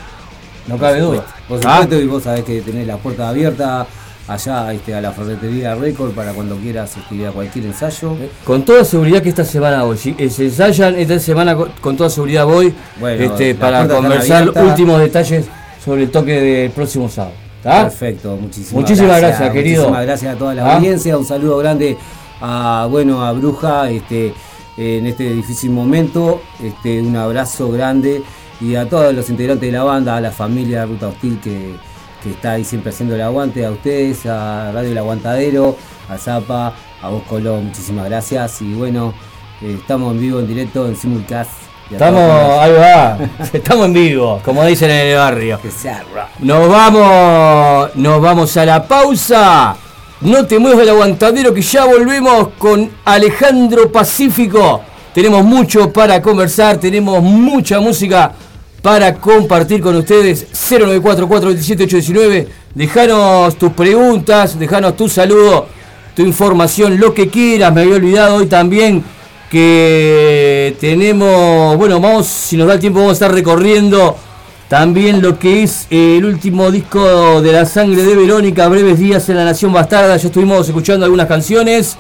[0.69, 1.25] no cabe duda.
[1.49, 1.85] Por ¿Ah?
[1.91, 3.85] y vos sabés que tenés la puerta abierta
[4.29, 8.17] allá este, a la ferretería Record para cuando quieras escribir a cualquier ensayo.
[8.45, 9.97] Con toda seguridad que esta semana voy.
[9.97, 15.01] Si eh, se ensayan, esta semana con, toda seguridad voy Bueno, este, para conversar últimos
[15.01, 15.47] detalles
[15.83, 17.35] sobre el toque del próximo sábado.
[17.63, 17.85] ¿tá?
[17.85, 19.83] Perfecto, muchísimas, Muchísimas gracias, querido.
[19.83, 20.77] Muchísimas gracias a toda la ¿Ah?
[20.77, 21.97] audiencia, un saludo grande
[22.41, 24.33] a bueno a Bruja, este,
[24.77, 28.23] en este difícil momento, este, un abrazo grande
[28.61, 31.75] y a todos los integrantes de la banda, a la familia de Ruta Hostil que,
[32.23, 35.77] que está ahí siempre haciendo el aguante, a ustedes, a Radio El Aguantadero,
[36.09, 39.15] a Zapa, a vos Colón, muchísimas gracias y bueno,
[39.63, 41.51] eh, estamos en vivo, en directo, en Simulcast.
[41.91, 42.21] Estamos,
[42.61, 43.19] ahí va,
[43.53, 45.59] estamos en vivo, como dicen en el barrio.
[46.41, 49.77] Nos vamos, nos vamos a la pausa.
[50.21, 54.83] No te muevas del aguantadero que ya volvemos con Alejandro Pacífico.
[55.15, 58.33] Tenemos mucho para conversar, tenemos mucha música
[58.83, 60.47] para compartir con ustedes.
[60.53, 62.47] 094-427-819.
[62.75, 65.67] Dejanos tus preguntas, dejanos tu saludo,
[66.15, 67.73] tu información, lo que quieras.
[67.75, 69.03] Me había olvidado hoy también
[69.51, 74.17] que tenemos, bueno, vamos, si nos da el tiempo, vamos a estar recorriendo
[74.69, 79.37] también lo que es el último disco de la sangre de Verónica, Breves Días en
[79.37, 80.17] la Nación Bastarda.
[80.19, 81.97] Ya estuvimos escuchando algunas canciones,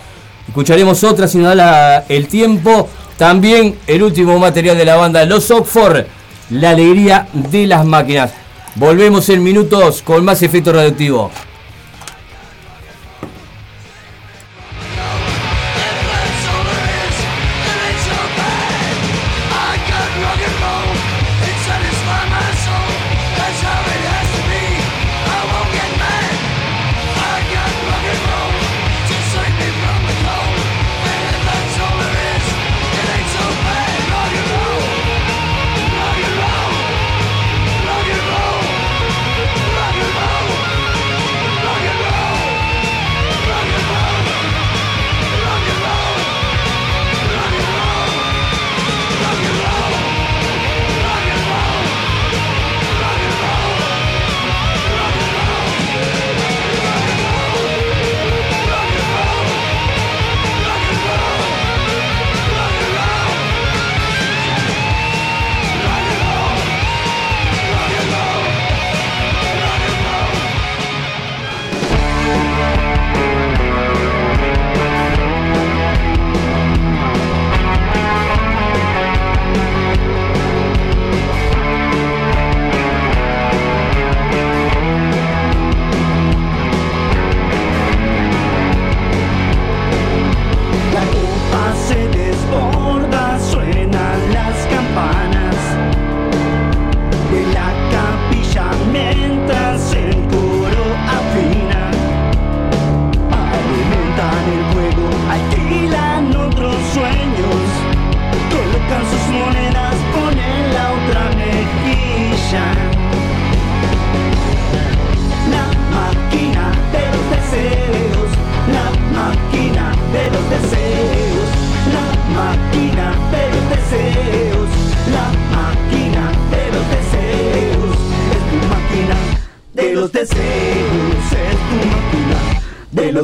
[0.47, 2.89] escucharemos otras si nos da el tiempo.
[3.17, 6.05] También el último material de la banda Los Oxford,
[6.51, 8.33] La Alegría de las Máquinas.
[8.75, 11.31] Volvemos en minutos con más efecto radioactivo.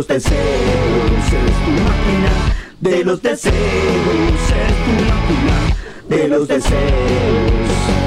[0.05, 2.33] Los deseos, es tu máquina
[2.81, 5.57] de los deseos, es tu máquina
[6.09, 8.04] de los deseos.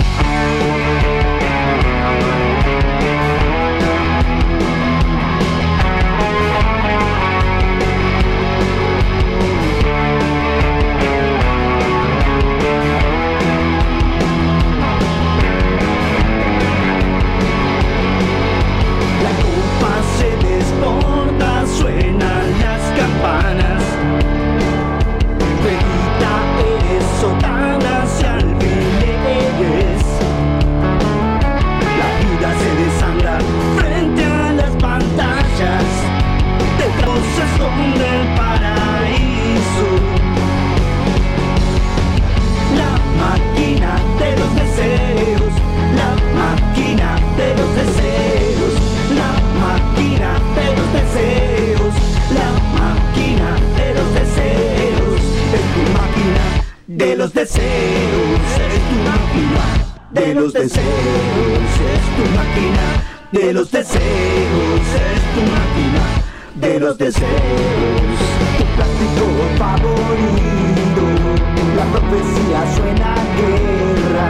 [57.27, 59.63] Los deseos, es tu máquina.
[60.11, 62.85] De los deseos, es tu máquina.
[63.33, 66.03] De los deseos, es tu máquina.
[66.55, 67.27] De los deseos,
[68.57, 69.25] tu plástico
[69.57, 71.03] favorito,
[71.75, 74.29] la profecía suena a guerra,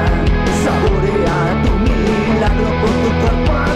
[0.63, 3.66] saborea tu milagro por tu cuerpo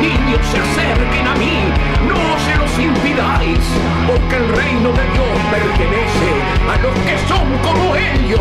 [0.00, 1.56] niños se acerquen a mí,
[2.06, 3.60] no se los impidáis,
[4.06, 6.30] porque el reino de Dios pertenece
[6.68, 8.40] a los que son como ellos.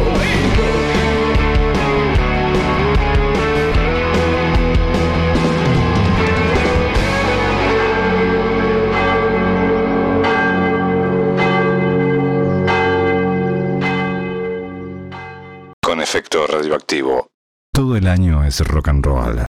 [15.81, 17.27] Con efecto radioactivo.
[17.71, 19.45] Todo el año es rock and roll.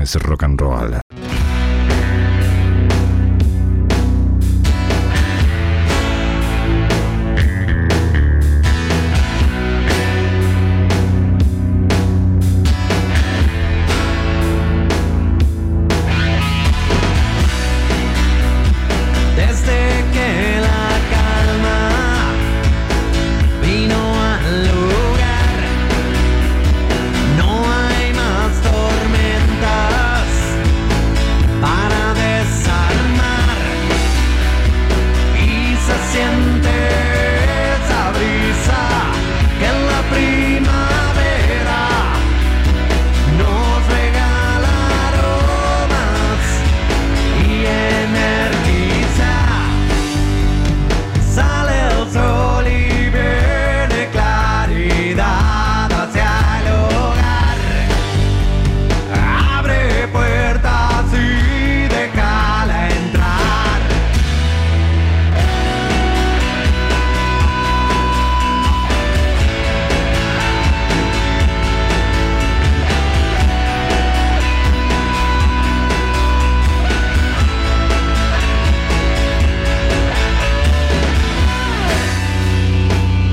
[0.00, 1.09] Es rock and roll.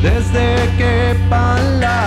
[0.01, 2.06] desde que palas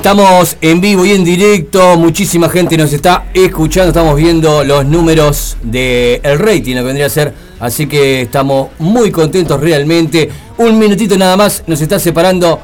[0.00, 5.58] Estamos en vivo y en directo, muchísima gente nos está escuchando, estamos viendo los números
[5.62, 10.30] del el rating, lo que vendría a ser, así que estamos muy contentos realmente.
[10.56, 12.58] Un minutito nada más nos está separando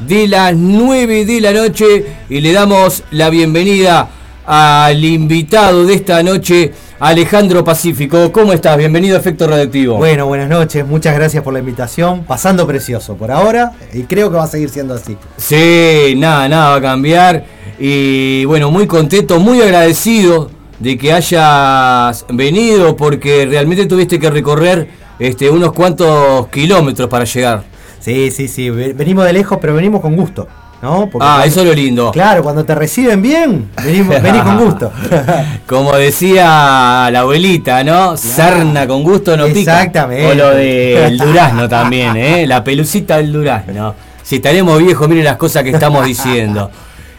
[0.00, 4.10] de las 9 de la noche y le damos la bienvenida
[4.44, 6.72] al invitado de esta noche,
[7.06, 8.30] Alejandro Pacífico.
[8.30, 8.76] ¿Cómo estás?
[8.78, 9.96] Bienvenido a Efecto Radioactivo.
[9.96, 12.22] Bueno, buenas noches, muchas gracias por la invitación.
[12.22, 15.16] Pasando precioso por ahora y creo que va a seguir siendo así.
[15.36, 17.44] Sí, nada, nada va a cambiar.
[17.80, 20.48] Y bueno, muy contento, muy agradecido
[20.78, 24.86] de que hayas venido porque realmente tuviste que recorrer
[25.18, 27.64] este, unos cuantos kilómetros para llegar.
[27.98, 30.46] Sí, sí, sí, ve- venimos de lejos, pero venimos con gusto.
[30.82, 31.08] ¿No?
[31.08, 32.10] Porque Ah, cuando- eso es lo lindo.
[32.10, 34.92] Claro, cuando te reciben bien, venimos, venís con gusto.
[35.66, 38.16] Como decía la abuelita, ¿no?
[38.16, 39.60] Sarna con gusto no pica.
[39.82, 40.26] Exactamente.
[40.26, 42.46] O lo del durazno también, ¿eh?
[42.46, 43.94] La pelucita del durazno.
[44.22, 46.70] Si estaremos viejos, miren las cosas que estamos diciendo.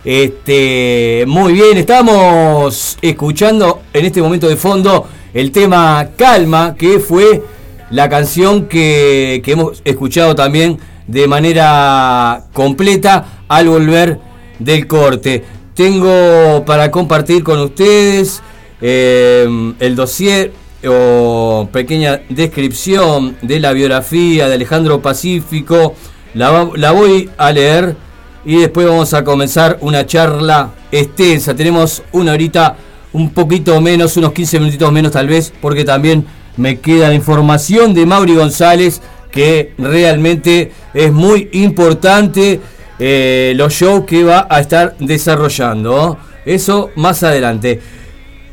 [0.06, 7.42] Este, muy bien, estamos escuchando en este momento de fondo el tema Calma, que fue
[7.90, 10.78] la canción que, que hemos escuchado también
[11.08, 14.20] de manera completa al volver
[14.60, 15.44] del corte.
[15.74, 18.42] Tengo para compartir con ustedes
[18.82, 20.54] eh, el dossier
[20.88, 25.96] o pequeña descripción de la biografía de Alejandro Pacífico.
[26.34, 27.96] La, voy a leer
[28.46, 31.56] y después vamos a comenzar una charla extensa.
[31.56, 32.76] Tenemos una horita
[33.14, 36.26] un poquito menos, unos 15 minutitos menos tal vez, porque también
[36.58, 39.02] me queda la información de Mauri González,
[39.34, 42.62] que realmente es muy importante
[43.00, 46.18] eh, los shows que va a estar desarrollando.
[46.46, 47.82] Eso más adelante.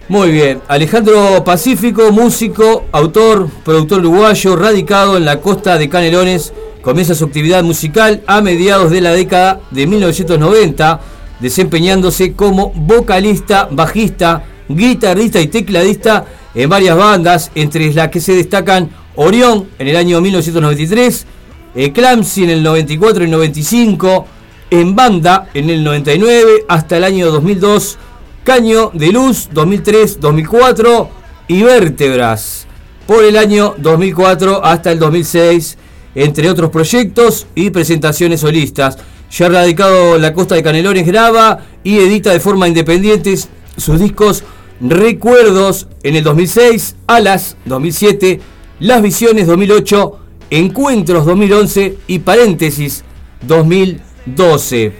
[0.09, 6.53] Muy bien, Alejandro Pacífico, músico, autor, productor uruguayo, radicado en la costa de Canelones,
[6.83, 11.01] comienza su actividad musical a mediados de la década de 1990,
[11.39, 16.25] desempeñándose como vocalista, bajista, guitarrista y tecladista
[16.55, 18.91] en varias bandas, entre las que se destacan
[19.23, 21.27] Orión en el año 1993,
[21.75, 24.27] Eclampsy en el 94 y 95,
[24.71, 27.99] en banda en el 99 hasta el año 2002,
[28.45, 31.09] Caño de Luz 2003-2004
[31.49, 32.67] y Vértebras
[33.07, 35.77] por el año 2004 hasta el 2006,
[36.15, 38.97] entre otros proyectos y presentaciones solistas.
[39.31, 43.35] Ya radicado en la costa de Canelones, graba y edita de forma independiente
[43.77, 44.45] sus discos
[44.81, 48.41] Recuerdos en el 2006, Alas 2007,
[48.81, 50.19] Las Visiones 2008,
[50.49, 53.05] Encuentros 2011 y Paréntesis
[53.47, 54.93] 2012.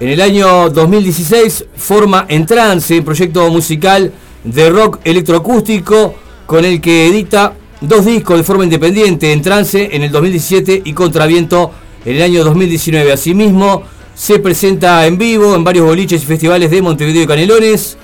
[0.00, 4.10] En el año 2016 forma En Trance, un proyecto musical
[4.42, 6.14] de rock electroacústico
[6.46, 10.94] con el que edita dos discos de forma independiente, En Trance en el 2017 y
[10.94, 11.72] Contraviento
[12.06, 13.12] en el año 2019.
[13.12, 13.82] Asimismo,
[14.14, 17.98] se presenta en vivo en varios boliches y festivales de Montevideo y Canelones.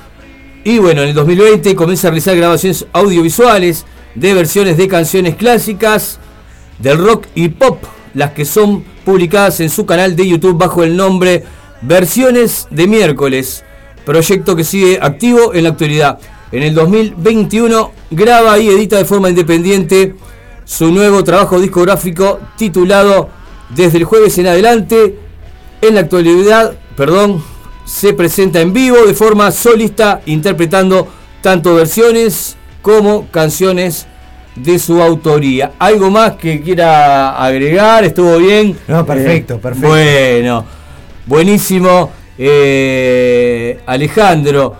[0.63, 6.19] Y bueno, en el 2020 comienza a realizar grabaciones audiovisuales de versiones de canciones clásicas
[6.79, 10.97] del rock y pop, las que son publicadas en su canal de YouTube bajo el
[10.97, 11.45] nombre
[11.83, 13.63] Versiones de miércoles,
[14.07, 16.19] proyecto que sigue activo en la actualidad.
[16.51, 20.15] En el 2021 graba y edita de forma independiente
[20.65, 23.29] su nuevo trabajo discográfico titulado
[23.69, 25.19] Desde el jueves en adelante.
[25.83, 27.45] En la actualidad, perdón,
[27.85, 31.09] se presenta en vivo de forma solista interpretando
[31.43, 32.57] tanto versiones
[32.87, 34.07] como canciones
[34.55, 35.73] de su autoría.
[35.77, 38.05] ¿Algo más que quiera agregar?
[38.05, 38.79] ¿Estuvo bien?
[38.87, 39.89] No, perfecto, Eh, perfecto.
[39.89, 40.65] Bueno,
[41.27, 42.11] buenísimo.
[42.39, 44.77] Eh, Alejandro,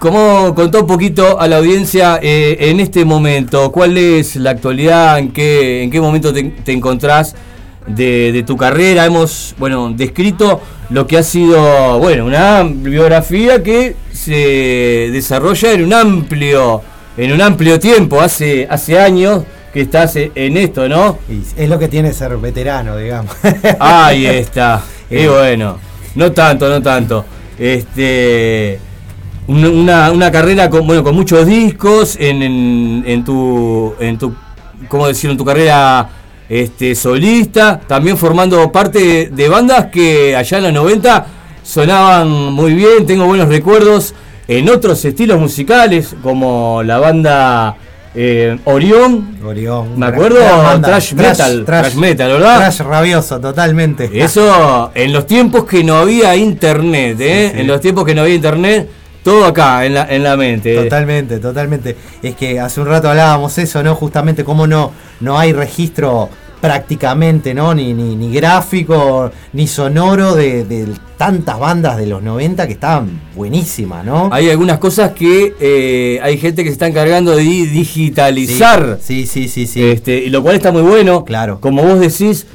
[0.00, 3.70] ¿cómo contó un poquito a la audiencia eh, en este momento?
[3.70, 5.20] ¿Cuál es la actualidad?
[5.20, 7.36] ¿En qué, en qué momento te, te encontrás
[7.86, 9.06] de, de tu carrera?
[9.06, 15.94] Hemos, bueno, descrito lo que ha sido, bueno, una biografía que se desarrolla en un
[15.94, 16.82] amplio,
[17.16, 19.42] en un amplio tiempo, hace, hace años
[19.72, 21.18] que estás en esto, ¿no?
[21.28, 23.34] Y es lo que tiene ser veterano, digamos.
[23.80, 24.82] Ahí está.
[25.10, 25.78] Y bueno,
[26.16, 27.24] no tanto, no tanto.
[27.58, 28.78] Este
[29.46, 34.34] un- una, una carrera con bueno con muchos discos en, en, en tu en tu
[34.88, 36.08] cómo decirlo en tu carrera
[36.48, 41.26] este solista, también formando parte de, de bandas que allá en los 90
[41.62, 44.12] sonaban muy bien, tengo buenos recuerdos
[44.48, 47.76] en otros estilos musicales como la banda
[48.14, 49.98] eh, Orión, Orión.
[49.98, 50.38] me acuerdo
[50.80, 52.56] thrash metal, thrash metal, ¿verdad?
[52.56, 54.08] Trash rabioso, totalmente.
[54.14, 57.48] Eso en los tiempos que no había internet, ¿eh?
[57.48, 57.60] Sí, sí.
[57.60, 58.88] En los tiempos que no había internet,
[59.22, 60.74] todo acá, en la, en la mente.
[60.74, 61.96] Totalmente, totalmente.
[62.22, 63.94] Es que hace un rato hablábamos eso, ¿no?
[63.94, 66.30] Justamente cómo no, no hay registro
[66.66, 67.72] prácticamente, ¿no?
[67.74, 73.20] Ni, ni, ni gráfico, ni sonoro de, de tantas bandas de los 90 que estaban
[73.36, 74.30] buenísimas, ¿no?
[74.32, 78.98] Hay algunas cosas que eh, hay gente que se está encargando de di- digitalizar.
[79.00, 79.80] Sí, sí, sí, sí.
[79.84, 81.24] Este, y lo cual está muy bueno.
[81.24, 81.60] Claro.
[81.60, 82.46] Como vos decís,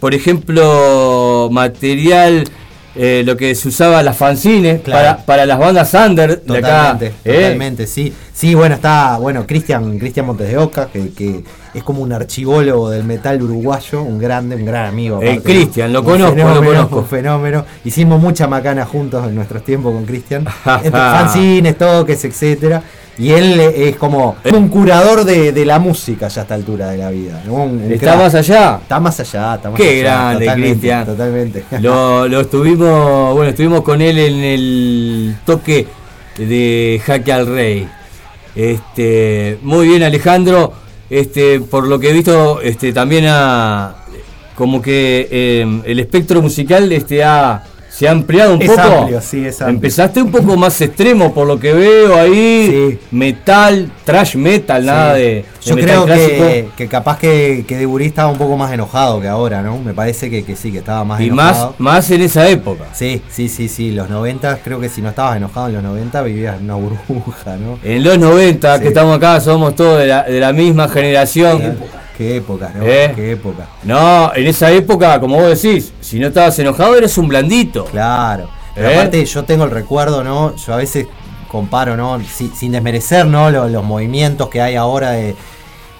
[0.00, 2.48] por ejemplo, material,
[2.96, 5.18] eh, lo que se usaba las fanzines Claro.
[5.18, 6.68] para, para las bandas under de acá.
[6.92, 7.34] Totalmente, ¿eh?
[7.34, 8.12] totalmente, sí.
[8.32, 12.88] Sí, bueno, está, bueno, Cristian, Cristian Montes de Oca, que, que es como un archivólogo
[12.90, 15.16] del metal uruguayo, un grande, un gran amigo.
[15.16, 16.98] Aparte, Cristian, lo conozco, lo conozco.
[17.00, 17.64] Un fenómeno.
[17.84, 20.44] Hicimos mucha macana juntos en nuestros tiempos con Cristian.
[20.64, 22.82] Fanzines, toques, etcétera.
[23.20, 26.96] Y él es como un curador de, de la música ya a esta altura de
[26.96, 27.42] la vida.
[27.46, 27.52] ¿no?
[27.54, 28.18] Un- un ¿Está crack.
[28.18, 28.78] más allá?
[28.82, 31.04] Está más allá, está más Qué allá, grande, totalmente, Cristian.
[31.06, 31.64] Totalmente.
[31.80, 35.86] Lo, lo estuvimos, bueno, estuvimos con él en el toque
[36.38, 37.88] de Jaque al Rey.
[38.56, 40.72] Este, muy bien Alejandro,
[41.08, 43.94] este, por lo que he visto, este, también ha,
[44.56, 47.62] como que eh, el espectro musical este, ha,
[48.00, 48.80] se ha ampliado un Es poco.
[48.80, 49.76] amplio, sí, es amplio.
[49.76, 52.98] Empezaste un poco más extremo por lo que veo ahí, Sí.
[53.10, 58.06] metal, trash metal, nada de, de Yo metal creo que, que capaz que, que Deburí
[58.06, 59.76] estaba un poco más enojado que ahora, ¿no?
[59.76, 61.74] Me parece que, que sí, que estaba más y enojado.
[61.78, 62.84] más, más en esa época.
[62.94, 63.90] Sí, sí, sí, sí.
[63.90, 67.56] Los 90, creo que si no estabas enojado en los 90 vivías en una burbuja,
[67.58, 67.78] ¿no?
[67.84, 68.82] En los 90, Sí.
[68.82, 71.76] que estamos acá, somos todos de la, de la misma generación.
[72.20, 72.84] Qué época, ¿no?
[72.84, 73.12] Eh.
[73.16, 73.66] Qué época.
[73.84, 77.86] No, en esa época, como vos decís, si no estabas enojado eres un blandito.
[77.86, 78.50] Claro.
[78.74, 78.94] Pero ¿Eh?
[78.94, 80.54] aparte yo tengo el recuerdo, ¿no?
[80.54, 81.06] Yo a veces
[81.48, 82.20] comparo, ¿no?
[82.22, 83.50] Si- sin desmerecer, ¿no?
[83.50, 85.34] Los, los movimientos que hay ahora de,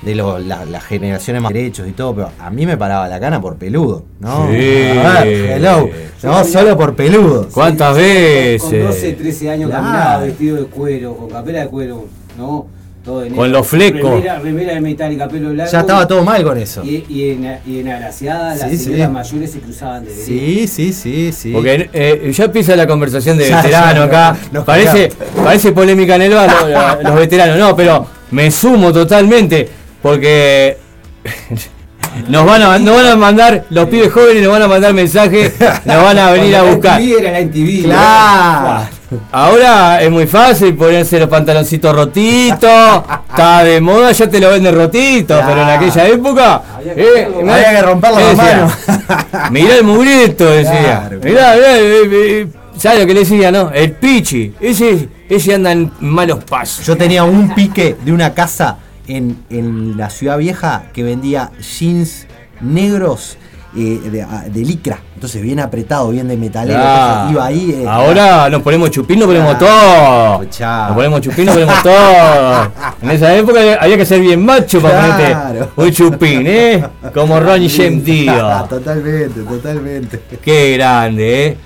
[0.02, 3.18] de lo- la- las generaciones más derechos y todo, pero a mí me paraba la
[3.18, 4.46] cana por peludo, ¿no?
[4.50, 4.90] Sí.
[4.98, 5.88] A ver, hello.
[6.22, 7.48] No, solo por peludo.
[7.50, 9.16] ¿Cuántas Con 12, veces?
[9.16, 9.84] 13 años Claro.
[9.86, 12.04] caminaba vestido de cuero, con capela de cuero,
[12.36, 12.66] ¿no?
[13.04, 14.10] Todo en Con los flecos.
[14.10, 15.72] Remera, remera de metálica, pelo blanco.
[15.72, 16.82] Ya estaba todo mal con eso.
[16.84, 19.12] Y, y en, y en agraciada las señoras sí.
[19.12, 21.52] mayores se cruzaban de Sí, sí, sí, sí.
[21.52, 24.36] Porque eh, ya empieza la conversación de veterano acá.
[24.52, 25.10] no, no, parece,
[25.42, 27.56] parece polémica en el bar, lo- los veteranos.
[27.58, 29.68] No, pero me sumo totalmente.
[30.02, 30.76] Porque
[32.28, 35.54] nos van, a, nos van a mandar, los pibes jóvenes nos van a mandar mensajes,
[35.86, 37.00] nos van a venir a buscar.
[37.00, 37.82] La era la MTV.
[37.84, 38.88] Claro.
[39.32, 44.74] Ahora es muy fácil ponerse los pantaloncitos rotitos, está de moda, ya te lo venden
[44.74, 47.28] rotito, pero en aquella época Había que eh.
[47.40, 49.48] Había que romperlo ¿qué las decía?
[49.50, 51.06] Mirá el mugreto, decía.
[51.08, 52.46] Claro, Mirá, mirá, eh, eh,
[52.76, 53.70] ¿sabes lo que le decía, no?
[53.72, 56.86] El pichi, ese, ese anda en malos pasos.
[56.86, 62.26] Yo tenía un pique de una casa en, en la ciudad vieja que vendía jeans
[62.60, 63.36] negros
[63.76, 64.98] eh, de, licra.
[65.14, 66.78] Entonces bien apretado, bien de metalero.
[66.82, 67.70] Ah, iba ahí.
[67.82, 70.44] eh, ahora nos ponemos chupín, nos ponemos todo.
[70.50, 70.86] chao.
[70.88, 72.72] Nos ponemos chupín, nos ponemos todo.
[73.02, 75.68] En esa época había que ser bien macho para Claro.
[75.74, 76.84] ponerte un chupín, ¿eh?
[77.14, 78.32] Como Ronnie James Dio.
[78.68, 80.20] totalmente, totalmente.
[80.42, 81.56] Qué grande, ¿eh?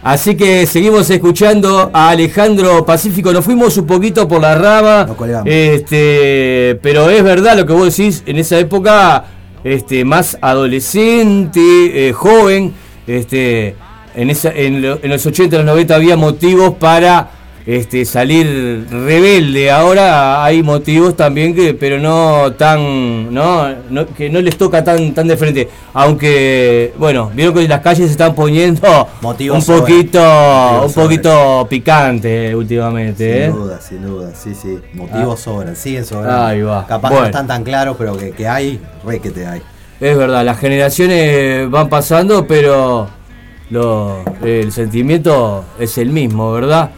[0.00, 3.32] Así que seguimos escuchando a Alejandro Pacífico.
[3.32, 5.06] Nos fuimos un poquito por la rama.
[5.44, 8.22] Este, pero es verdad lo que vos decís.
[8.26, 9.24] En esa época,
[9.64, 12.72] este, más adolescente, eh, joven,
[13.06, 13.74] este,
[14.14, 17.30] en, esa, en, lo- en los 80 y los 90 había motivos para
[17.70, 19.70] este, salir rebelde.
[19.70, 25.12] Ahora hay motivos también que, pero no tan, no, no- que no les toca tan,
[25.12, 25.68] tan de frente.
[25.92, 28.80] Aunque, bueno, vieron que las calles se están poniendo
[29.20, 33.34] Motivos un poquito, un poquito picante últimamente.
[33.34, 33.48] Sin ¿eh?
[33.54, 34.78] duda, sin duda, sí, sí.
[34.94, 36.46] Motivos sobran, siguen sobrando.
[36.46, 36.86] Ahí va.
[36.86, 37.20] Capaz Bueno.
[37.24, 39.60] no están tan claros, pero que, que hay, re que te hay.
[40.00, 43.08] Es verdad, las generaciones van pasando, pero
[43.68, 46.92] lo- el sentimiento es el mismo, ¿verdad?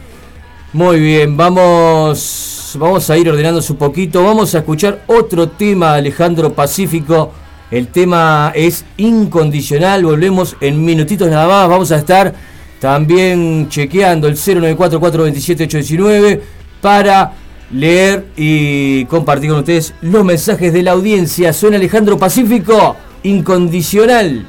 [0.73, 4.23] Muy bien, vamos, vamos a ir ordenándose un poquito.
[4.23, 7.33] Vamos a escuchar otro tema Alejandro Pacífico.
[7.69, 10.05] El tema es incondicional.
[10.05, 11.67] Volvemos en minutitos nada más.
[11.67, 12.33] Vamos a estar
[12.79, 16.39] también chequeando el 094-427-819
[16.79, 17.33] para
[17.69, 21.51] leer y compartir con ustedes los mensajes de la audiencia.
[21.51, 24.45] Suena Alejandro Pacífico, incondicional.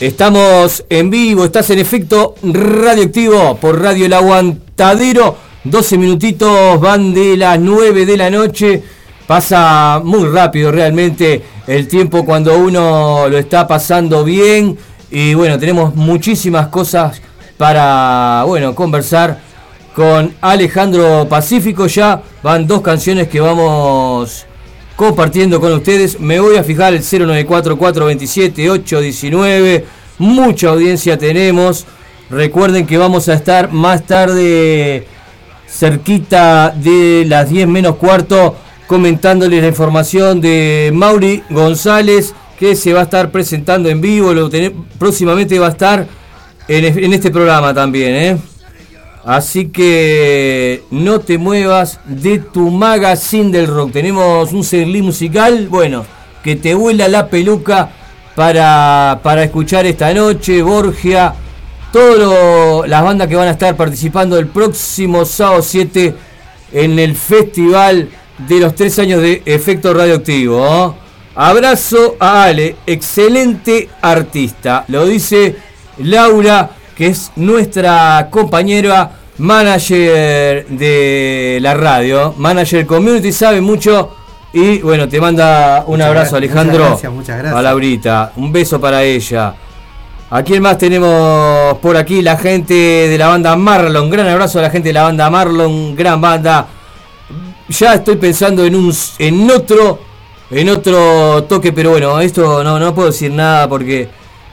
[0.00, 5.36] Estamos en vivo, estás en efecto radioactivo por Radio El Aguantadero.
[5.64, 8.80] 12 minutitos van de las 9 de la noche.
[9.26, 14.78] Pasa muy rápido realmente el tiempo cuando uno lo está pasando bien.
[15.10, 17.20] Y bueno, tenemos muchísimas cosas
[17.56, 19.40] para bueno, conversar
[19.96, 21.88] con Alejandro Pacífico.
[21.88, 24.46] Ya van dos canciones que vamos
[24.98, 26.18] compartiendo con ustedes.
[26.18, 29.84] Me voy a fijar el 094-427-819.
[30.18, 31.86] Mucha audiencia tenemos.
[32.30, 35.06] Recuerden que vamos a estar más tarde
[35.68, 38.56] cerquita de las 10 menos cuarto
[38.88, 44.34] comentándoles la información de Mauri González que se va a estar presentando en vivo.
[44.34, 44.50] Lo
[44.98, 46.08] próximamente va a estar
[46.66, 48.14] en, es- en este programa también.
[48.16, 48.36] ¿eh?
[49.24, 53.92] Así que no te muevas de tu magazine del rock.
[53.92, 56.06] Tenemos un setlist musical, bueno,
[56.42, 57.90] que te vuela la peluca
[58.34, 60.62] para, para escuchar esta noche.
[60.62, 61.34] Borgia,
[61.92, 66.14] todas las bandas que van a estar participando el próximo sábado 7
[66.72, 68.08] en el festival
[68.46, 70.58] de los tres años de efecto radioactivo.
[70.60, 70.94] ¿oh?
[71.34, 74.84] Abrazo a Ale, excelente artista.
[74.88, 75.56] Lo dice
[75.98, 84.10] Laura, que es nuestra compañera manager de la radio, manager community, sabe mucho.
[84.52, 86.72] Y bueno, te manda un Muchas abrazo, Alejandro.
[86.78, 87.56] muchas gracias, muchas gracias.
[87.56, 89.54] A Laurita, un beso para ella.
[90.30, 92.20] ¿A quién más tenemos por aquí?
[92.20, 94.10] La gente de la banda Marlon.
[94.10, 95.94] Gran abrazo a la gente de la banda Marlon.
[95.94, 96.66] Gran banda.
[97.68, 100.00] Ya estoy pensando en un en otro
[100.50, 104.08] en otro toque, pero bueno, esto no, no puedo decir nada porque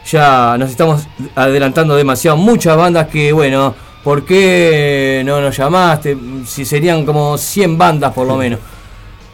[0.06, 2.38] ya nos estamos adelantando demasiado.
[2.38, 6.18] Muchas bandas que, bueno, ¿por qué no nos llamaste?
[6.46, 8.60] Si serían como 100 bandas por lo menos.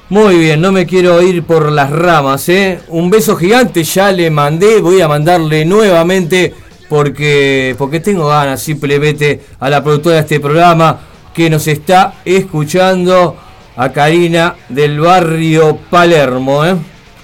[0.10, 2.82] Muy bien, no me quiero ir por las ramas, ¿eh?
[2.90, 6.54] Un beso gigante, ya le mandé, voy a mandarle nuevamente
[6.90, 11.00] porque, porque tengo ganas simplemente a la productora de este programa
[11.34, 13.38] que nos está escuchando,
[13.78, 16.76] a Karina del barrio Palermo, ¿eh?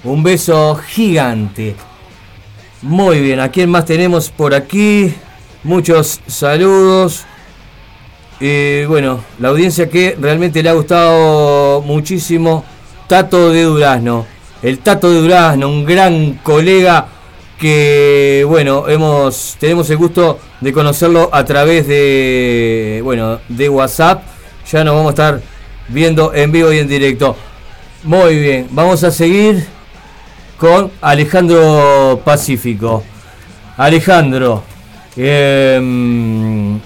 [0.05, 1.75] Un beso gigante.
[2.83, 5.11] Muy bien, ¿a quién más tenemos por aquí?
[5.63, 7.25] Muchos saludos.
[8.39, 12.63] Eh, bueno, la audiencia que realmente le ha gustado muchísimo,
[13.07, 14.27] Tato de Durazno.
[14.61, 17.07] El Tato de Durazno, un gran colega
[17.59, 24.21] que, bueno, hemos tenemos el gusto de conocerlo a través de, bueno, de WhatsApp.
[24.71, 25.41] Ya nos vamos a estar
[25.87, 27.35] viendo en vivo y en directo.
[28.03, 29.65] Muy bien, vamos a seguir
[30.57, 33.03] con Alejandro Pacífico.
[33.77, 34.63] Alejandro,
[35.15, 36.79] em,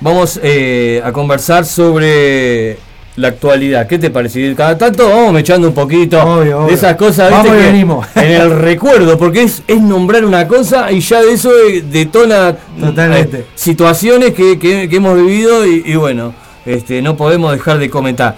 [0.00, 2.76] vamos eh, a conversar sobre
[3.16, 3.86] la actualidad.
[3.86, 4.54] ¿Qué te parece?
[4.54, 6.66] Cada tanto vamos echando un poquito Obvio, obvio.
[6.68, 7.32] de esas cosas
[8.16, 12.54] en el recuerdo, porque es, es nombrar una cosa y ya de eso eh, detona
[12.78, 13.38] Totalmente.
[13.38, 16.34] eh, situaciones que, que- que hemos vivido y, y bueno,
[16.66, 18.36] este, no podemos dejar de comentar.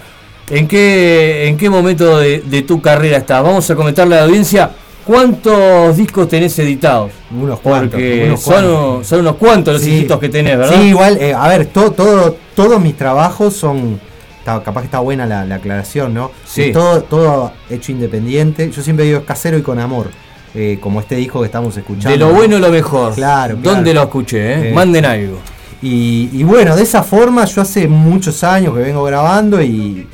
[0.49, 3.43] ¿En qué, en qué momento de, de tu carrera estás?
[3.43, 4.71] Vamos a comentarle a la audiencia
[5.05, 7.11] cuántos discos tenés editados.
[7.31, 7.99] Unos cuantos.
[7.99, 9.07] Unos son, cuantos.
[9.07, 9.91] son unos cuantos los Sí.
[9.91, 10.75] hijitos que tenés, ¿verdad?
[10.81, 13.99] Sí, igual, eh, a ver, todo, todo, todos mis trabajos son.
[14.43, 16.31] capaz que está buena la, la aclaración, ¿no?
[16.45, 16.63] Sí.
[16.63, 18.71] Es todo, todo hecho independiente.
[18.71, 20.09] Yo siempre digo es casero y con amor.
[20.55, 22.09] eh, como este disco que estamos escuchando.
[22.09, 23.13] De lo bueno lo mejor.
[23.13, 23.93] Claro, ¿Dónde claro.
[23.93, 24.53] lo escuché?
[24.53, 24.69] eh?
[24.69, 25.37] Eh, Manden algo.
[25.81, 30.07] Y, y bueno, de esa forma yo hace muchos años que vengo grabando y,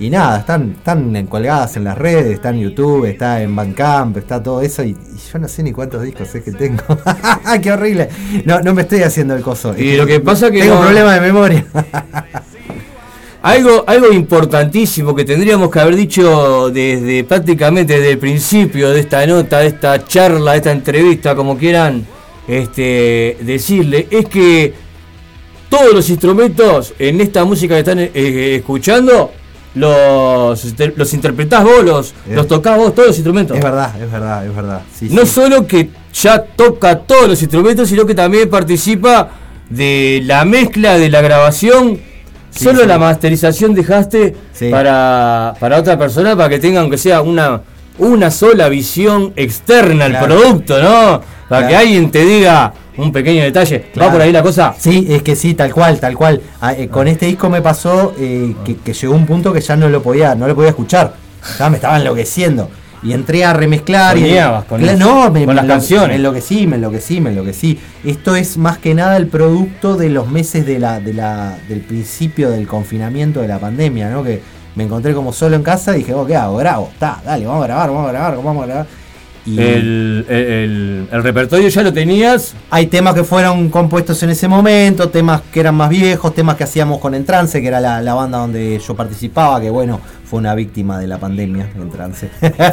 [0.00, 4.42] y nada, están, están colgadas en las redes, está en YouTube, está en Bandcamp, está
[4.42, 6.82] todo eso y, y yo no sé ni cuántos discos es que tengo.
[7.62, 8.08] ¡Qué horrible!
[8.44, 9.74] No, no me estoy haciendo el coso.
[9.78, 11.64] Y lo que pasa que Tengo no- un problema de memoria.
[13.42, 19.26] Algo, algo importantísimo que tendríamos que haber dicho desde prácticamente desde el principio de esta
[19.26, 22.06] nota, de esta charla, de esta entrevista, como quieran
[22.48, 24.72] este, decirle, es que
[25.68, 29.30] todos los instrumentos en esta música que están eh, escuchando
[29.74, 30.64] los,
[30.96, 32.34] los interpretás vos, los, Eh.
[32.34, 33.56] los tocás vos, todos los instrumentos.
[33.56, 34.80] es verdad, es verdad, es verdad.
[34.94, 35.28] Sí, No sí.
[35.28, 39.30] solo que ya toca todos los instrumentos, sino que también participa
[39.70, 41.98] de la mezcla, de la grabación.
[42.50, 44.36] Sí, solo la masterización dejaste
[44.70, 47.62] para, para otra persona, para que tenga aunque sea una,
[47.98, 50.26] una sola visión externa al Claro.
[50.26, 51.20] producto, ¿no?
[51.48, 53.78] Para que alguien te diga un pequeño detalle.
[53.78, 54.12] ¿Va Claro.
[54.12, 54.74] por ahí la cosa?
[54.78, 56.40] Sí, es que sí, tal cual, tal cual.
[56.60, 59.76] Ah, eh, con este disco me pasó eh, que, que llegó un punto que ya
[59.76, 61.14] no lo podía, no lo podía escuchar.
[61.58, 62.70] Ya me estaba enloqueciendo.
[63.02, 64.22] Y entré a remezclar y.
[64.22, 66.08] Soñabas con Cla- eso, no, me, con las me canciones.
[66.08, 67.78] Me enloquecí, me enloquecí, me enloquecí.
[68.02, 71.80] Esto es más que nada el producto de los meses de la, de la, del
[71.80, 74.22] principio del confinamiento de la pandemia, ¿no?
[74.24, 74.40] Que
[74.74, 76.56] me encontré como solo en casa y dije, oh, ¿qué hago?
[76.56, 78.86] Grabo, está, dale, vamos a grabar, vamos a grabar, vamos a grabar.
[79.46, 82.54] Y El, el- repertorio ya lo tenías.
[82.70, 86.64] hay temas que fueron compuestos en ese momento, temas que eran más viejos, temas que
[86.64, 90.54] hacíamos con Entrance, que era la, la banda donde yo participaba, que bueno, fue una
[90.54, 92.30] víctima de la pandemia, Entrance.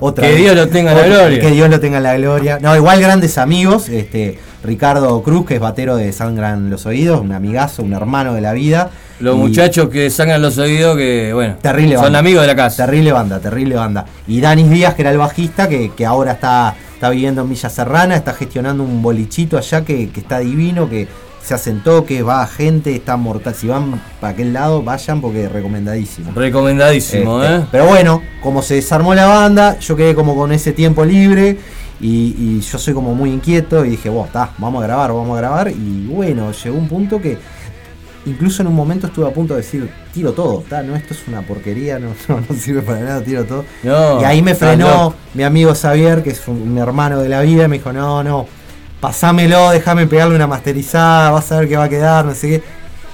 [0.00, 0.36] Otra que vez.
[0.42, 1.40] Dios lo tenga en la gloria.
[1.40, 2.58] Que Dios lo tenga en la gloria.
[2.60, 7.32] No, igual grandes amigos, este Ricardo Cruz, que es batero de Sangran los Oídos, un
[7.32, 8.90] amigazo, un hermano de la vida.
[9.20, 12.18] Los Y- muchachos que sangran los oídos, que bueno, Terrible son banda.
[12.18, 12.84] amigos de la casa.
[12.86, 14.04] Terrible banda, terrible banda.
[14.26, 17.70] Y Danis Díaz, que era el bajista, que, que ahora está, está viviendo en Villa
[17.70, 21.08] Serrana, está gestionando un bolichito allá que, que está divino, que
[21.42, 23.54] se hacen toques, va gente, está mortal.
[23.54, 26.32] Si van para aquel lado, vayan porque es recomendadísimo.
[26.34, 27.60] Recomendadísimo, Este, ¿eh?
[27.70, 31.56] Pero bueno, como se desarmó la banda, yo quedé como con ese tiempo libre
[32.00, 35.36] y, y yo soy como muy inquieto y dije, bueno, está, vamos a grabar, vamos
[35.36, 35.70] a grabar.
[35.70, 37.38] Y bueno, llegó un punto que
[38.26, 41.20] incluso en un momento estuve a punto de decir, tiro todo, está, no, esto es
[41.28, 43.64] una porquería, no, no, no sirve para nada, tiro todo.
[43.82, 47.40] No, y ahí me frenó mi amigo Xavier, que es un, mi hermano de la
[47.42, 48.46] vida, me dijo, no, no,
[49.00, 52.62] pasámelo, déjame pegarle una masterizada, vas a ver qué va a quedar, no sé qué.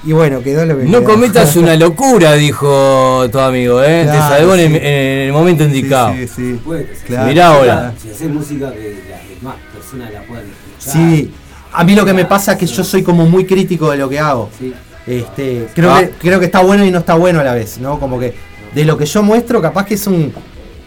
[0.05, 1.11] Y bueno, quedó lo que No quedó.
[1.11, 4.05] cometas una locura, dijo tu amigo, ¿eh?
[4.11, 4.77] Te salvó en, el, sí.
[4.87, 6.13] en el momento indicado.
[6.15, 6.61] Sí, sí, sí.
[6.65, 7.29] Puede, Claro.
[7.29, 7.95] Mirá ahora.
[8.03, 10.93] Si haces música que las demás personas la puedan escuchar.
[10.95, 11.33] Sí,
[11.73, 14.09] a mí lo que me pasa es que yo soy como muy crítico de lo
[14.09, 14.51] que hago.
[14.59, 14.75] Sí.
[15.07, 16.01] Este, creo, Ah.
[16.01, 17.99] que, creo que está bueno y no está bueno a la vez, ¿no?
[17.99, 18.35] Como que
[18.75, 20.33] de lo que yo muestro, capaz que es un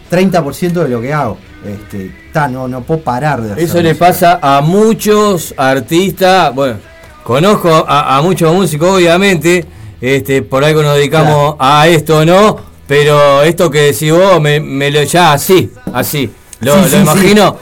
[0.10, 1.38] 30% de lo que hago.
[1.66, 6.54] Este, está, no, no puedo parar de hacer Eso le pasa a muchos artistas.
[6.54, 6.78] Bueno,
[7.24, 9.66] conozco a, a muchos músicos, obviamente.
[10.00, 12.58] Este, por algo nos dedicamos a esto, ¿no?
[12.88, 16.30] Pero esto que decís vos, me, me lo ya así, así.
[16.60, 17.58] Lo, Sí, lo sí, imagino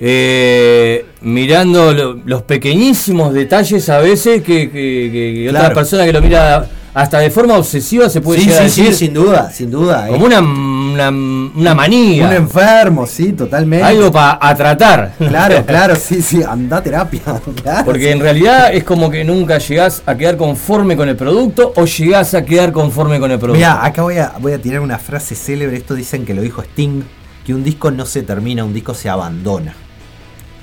[0.00, 6.68] eh, mirando lo- los pequeñísimos detalles a veces que, que, otra persona que lo mira
[6.94, 9.70] hasta de forma obsesiva se puede Sí, llegar a sí, sí, decir sin duda, sin
[9.70, 10.08] duda.
[10.08, 10.26] como eh.
[10.26, 12.26] una, una, una manía.
[12.26, 13.84] Un enfermo, sí, totalmente.
[13.84, 15.12] algo para tratar.
[15.18, 17.20] Claro, claro, sí, sí, anda a terapia.
[17.62, 18.08] claro, Porque sí.
[18.08, 22.34] en realidad es como que nunca llegás a quedar conforme con el producto o llegás
[22.34, 23.58] a quedar conforme con el producto.
[23.58, 25.76] Mira, acá voy a, voy a tirar una frase célebre.
[25.76, 27.02] Esto dicen que lo dijo Sting:
[27.46, 29.74] que un disco no se termina, un disco se abandona.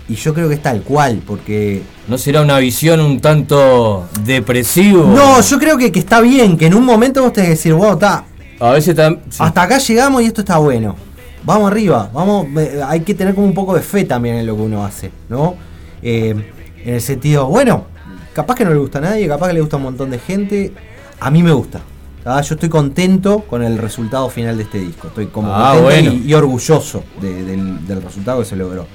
[0.07, 1.81] Y yo creo que es tal cual, porque.
[2.07, 5.03] ¿No será una visión un tanto depresivo?
[5.05, 7.73] No, yo creo que, que está bien, que en un momento vos tenés que decir,
[7.73, 8.25] wow, está.
[8.59, 9.37] A veces tam- sí.
[9.39, 10.95] Hasta acá llegamos y esto está bueno.
[11.43, 12.47] Vamos arriba, vamos.
[12.87, 15.55] Hay que tener como un poco de fe también en lo que uno hace, ¿no?
[16.03, 16.35] Eh,
[16.83, 17.85] en el sentido, bueno,
[18.33, 20.19] capaz que no le gusta a nadie, capaz que le gusta a un montón de
[20.19, 20.71] gente.
[21.19, 21.81] A mí me gusta.
[22.23, 25.07] Ah, Yo estoy contento con el resultado final de este disco.
[25.09, 26.11] Estoy como Ah, contento bueno.
[26.25, 28.87] y, y orgulloso de- del, del resultado que se logró.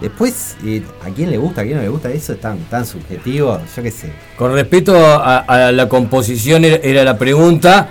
[0.00, 2.86] Después, eh, a quién le gusta, a quién no le gusta, eso es tan, tan
[2.86, 4.12] subjetivo, yo qué sé.
[4.36, 7.88] Con respecto a, a la composición era, era la pregunta,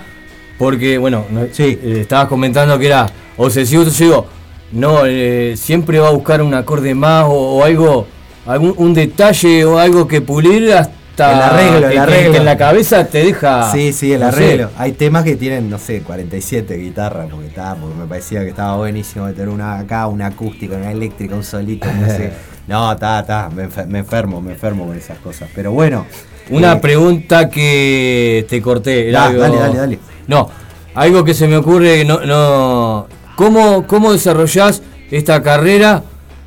[0.58, 1.78] porque bueno, no- Sí.
[1.82, 3.06] eh, estabas comentando que era
[3.36, 4.26] obsesivo, entonces yo digo,
[4.72, 8.06] no, eh, siempre va a buscar un acorde más o, o algo,
[8.46, 10.92] algún un detalle o algo que pulir hasta
[11.24, 12.32] El arreglo, el que- arreglo.
[12.32, 13.70] que en la cabeza te deja.
[13.72, 14.70] Sí, sí, el no sé, arreglo.
[14.78, 18.76] Hay temas que tienen, no sé, 47 guitarras, porque, está, porque me parecía que estaba
[18.76, 22.32] buenísimo meter una acá, una acústica, una eléctrica, un solito, no sé.
[22.68, 25.48] No, está, está, me, enfer- me enfermo, me enfermo con esas cosas.
[25.54, 26.04] Pero bueno.
[26.50, 29.10] Una eh, pregunta que te corté.
[29.10, 29.98] Da, algo- dale, dale, dale.
[30.26, 30.50] No,
[30.94, 33.06] algo que se me ocurre, no, no.
[33.36, 36.02] ¿Cómo, cómo desarrollás esta carrera,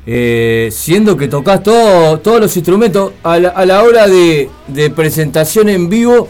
[0.06, 4.90] eh, siendo que tocas todo, todos los instrumentos a la, a la hora de, de
[4.90, 6.28] presentación en vivo,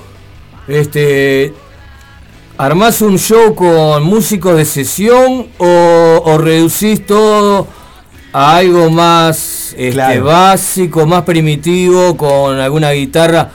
[0.68, 1.54] este,
[2.58, 7.66] ¿armás un show con músicos de sesión o, o reducís todo
[8.32, 10.24] a algo más este, Claro.
[10.24, 13.50] básico, más primitivo, con alguna guitarra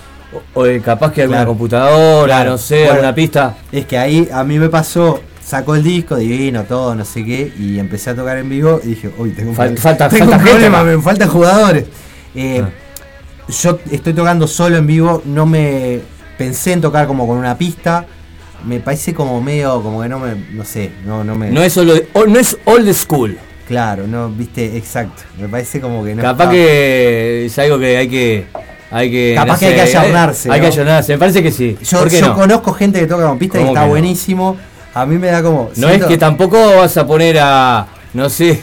[0.54, 1.50] o, o, eh, capaz que alguna Claro.
[1.52, 2.52] computadora, Claro.
[2.52, 3.58] no sé, Bueno, alguna pista?
[3.72, 7.54] Es que ahí a mí me pasó, sacó el disco, divino, todo, no sé qué,
[7.58, 10.38] y empecé a tocar en vivo y dije, uy, tengo un, Fal- falta- tengo falta
[10.38, 10.96] un gente, problema, man.
[10.98, 11.86] me faltan jugadores.
[12.36, 12.70] Eh, Ah.
[13.64, 16.02] Yo estoy tocando solo en vivo, no me
[16.38, 18.06] pensé en tocar como con una pista,
[18.66, 21.50] me parece como medio, como que no me, no sé, no, no me...
[21.52, 21.94] No es, solo,
[22.28, 23.38] no es old school.
[23.66, 26.22] Claro, no, viste, exacto, me parece como que no...
[26.24, 28.46] Capaz que es algo que hay que.
[28.92, 30.74] Hay que Capaz no que hay que sé, ayornarse, Hay que ¿no?
[30.74, 31.78] ayornarse, me parece que sí.
[31.84, 32.36] Yo, ¿Por qué yo no?
[32.36, 34.58] conozco gente que toca con pista y ¿Cómo está buenísimo,
[35.02, 35.70] a mí me da como...
[35.76, 37.88] No es que tampoco vas a poner a.
[38.14, 38.62] No sé.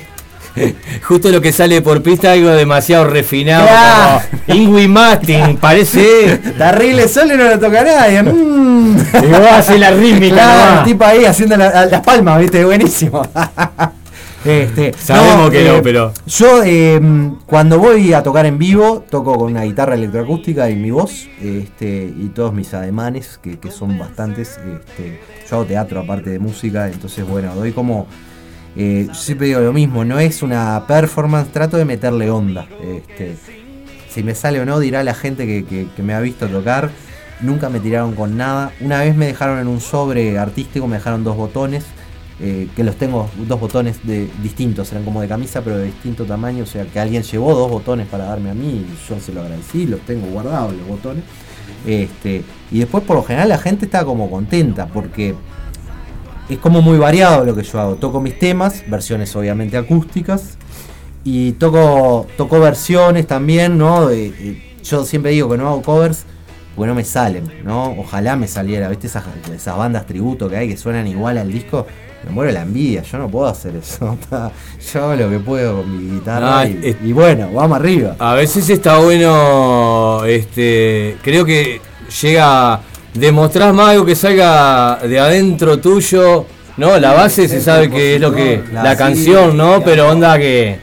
[1.02, 3.66] Justo lo que sale por pista, algo demasiado refinado.
[3.66, 4.22] Claro.
[4.46, 6.38] Como Ingui Martin, parece.
[6.58, 8.22] Terrible solo y no lo toca nadie.
[8.22, 8.96] mm.
[9.22, 13.26] Y vos haces la rítmica Claro, el tipo ahí haciendo la- las palmas, viste, buenísimo.
[14.44, 17.00] Este, Sabemos que no, pero- Yo eh,
[17.46, 22.04] cuando voy a tocar en vivo, toco con una guitarra electroacústica y mi voz, este,
[22.16, 24.58] y todos mis ademanes, que, que son bastantes.
[24.58, 28.06] Este, yo hago teatro aparte de música, entonces bueno, doy como.
[28.76, 32.66] eh, yo siempre digo lo mismo, no es una performance, trato de meterle onda.
[32.82, 33.36] Este,
[34.10, 36.90] si me sale o no, dirá la gente que, que- que me ha visto tocar.
[37.40, 38.72] Nunca me tiraron con nada.
[38.80, 41.84] Una vez me dejaron en un sobre artístico, me dejaron dos botones.
[42.40, 46.24] Eh, que los tengo, dos botones de distintos, eran como de camisa, pero de distinto
[46.24, 46.64] tamaño.
[46.64, 49.42] O sea, que alguien llevó dos botones para darme a mí y yo se lo
[49.42, 51.24] agradecí, los tengo guardados los botones.
[51.86, 55.34] Este, y después, por lo general, la gente está como contenta porque
[56.48, 57.94] es como muy variado lo que yo hago.
[57.96, 60.58] Toco mis temas, versiones obviamente acústicas,
[61.24, 64.10] y toco, toco versiones también, ¿no?
[64.82, 66.26] Yo siempre digo que no hago covers
[66.76, 67.92] porque no me salen, ¿no?
[67.98, 69.06] Ojalá me saliera, ¿viste?
[69.06, 71.86] Esas bandas tributo que hay que suenan igual al disco.
[72.26, 74.16] Me muero la envidia, yo no puedo hacer eso.
[74.92, 78.16] yo hago lo que puedo con mi guitarra Ah, y, es- y bueno, vamos arriba.
[78.18, 81.80] A veces está bueno, este, creo que
[82.22, 82.80] llega,
[83.14, 86.46] demostrás más algo que salga de adentro tuyo,
[86.76, 86.98] ¿no?
[86.98, 89.82] La base se sabe que es lo que, la sí, canción, ¿no?
[89.84, 90.78] Pero onda que,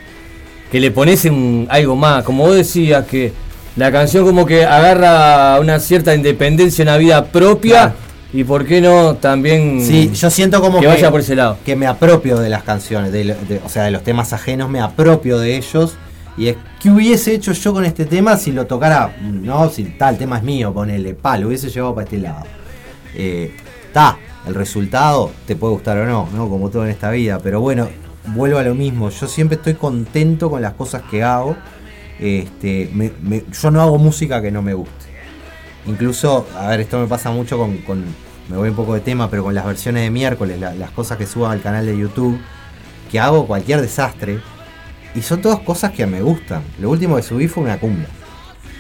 [0.72, 3.34] que le pones un, algo más, como vos decías, que
[3.76, 7.94] la canción como que agarra una cierta independencia, una vida propia, Claro.
[8.34, 11.58] Y por qué no también Sí, yo siento como que vaya por ese lado.
[11.66, 14.70] que me apropio de las canciones, de lo- de- o sea, de los temas ajenos,
[14.70, 15.96] me apropio de ellos.
[16.38, 19.16] Y es, ¿qué hubiese hecho yo con este tema si lo tocara?
[19.22, 22.46] No, si tal, el tema es mío, ponele, pa, lo hubiese llevado para este lado.
[23.14, 24.18] Está,
[24.48, 26.50] el resultado te puede gustar o no, ¿no?
[26.50, 27.40] Como todo en esta vida.
[27.44, 27.90] Pero bueno,
[28.28, 29.10] vuelvo a lo mismo.
[29.10, 31.58] Yo siempre estoy contento con las cosas que hago.
[32.20, 35.11] Este, me- me- yo no hago música que no me guste.
[35.88, 38.04] Incluso, a ver, esto me pasa mucho con,
[38.50, 41.18] me voy un poco de tema, pero con las versiones de miércoles, la- las cosas
[41.18, 42.40] que subo al canal de YouTube,
[43.12, 44.40] que hago cualquier desastre,
[45.16, 46.62] y son todas cosas que me gustan.
[46.80, 48.08] Lo último que subí fue una cumbia,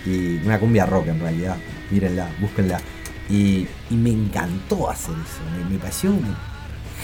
[0.06, 1.56] y una cumbia rock en realidad,
[1.90, 2.80] mírenla, búsquenla.
[3.30, 6.11] Y, me encantó hacer eso, me, pareció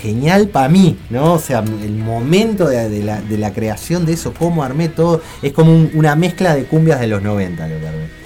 [0.01, 1.33] genial para mí, ¿no?
[1.33, 5.91] O sea, el momento de, la, creación de eso, cómo armé todo, es como un-
[5.95, 8.16] una mezcla de cumbias de los 90 lo que armé.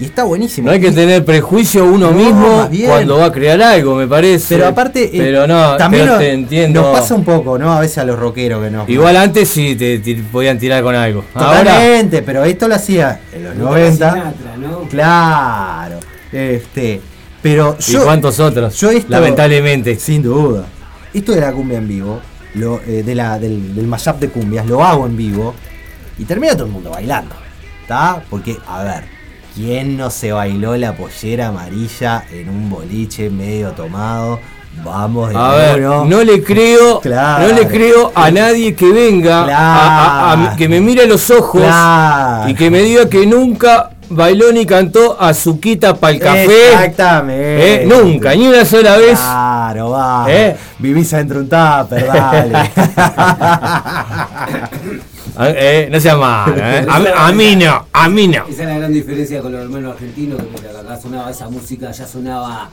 [0.00, 0.66] Y está buenísimo.
[0.68, 4.06] No hay que Y- tener prejuicio uno No, mismo cuando va a crear algo, me
[4.06, 4.54] parece.
[4.54, 6.82] Pero aparte, eh, pero no, también pero nos, te entiendo.
[6.82, 7.72] nos pasa un poco, ¿no?
[7.72, 8.84] A veces a los rockeros que no.
[8.86, 11.24] Igual antes sí te, te podían tirar con algo.
[11.34, 14.12] Ahora, Totalmente, pero esto lo hacía en los 90.
[14.12, 14.78] Sinatra, ¿no?
[14.88, 15.98] Claro.
[16.32, 17.00] Este.
[17.42, 18.04] Pero ¿y yo.
[18.04, 18.76] cuántos otros?
[18.78, 19.96] yo esto- Lamentablemente.
[19.96, 20.64] Sin duda.
[21.14, 22.20] Esto de la cumbia en vivo,
[22.54, 25.54] lo, eh, de la, del, del mashup de cumbias, lo hago en vivo
[26.18, 27.34] y termina todo el mundo bailando.
[27.82, 28.22] ¿Está?
[28.28, 29.04] Porque, a ver,
[29.58, 34.38] ¿quién no se bailó la pollera amarilla en un boliche medio tomado?
[34.84, 37.48] Vamos de A ver, no le creo, Claro.
[37.48, 41.28] no le creo a nadie que venga, a- a- a- que me mire a los
[41.32, 42.48] ojos Claro.
[42.48, 46.72] y que me diga que nunca bailó ni cantó azuquita para el café.
[46.74, 47.82] Exactamente.
[47.82, 47.86] ¿eh?
[47.86, 49.18] Nunca, ni una sola vez.
[49.18, 50.26] Claro, va.
[50.28, 50.56] ¿Eh?
[50.78, 52.70] Vivís adentro de un tupper, dale.
[55.40, 56.84] Ah, eh, no sea malo, ¿eh?
[56.88, 58.44] a, a mí no, a mí no.
[58.48, 62.06] Esa es la gran diferencia con los hermanos argentinos, que acá sonaba esa música, ya
[62.06, 62.68] sonaba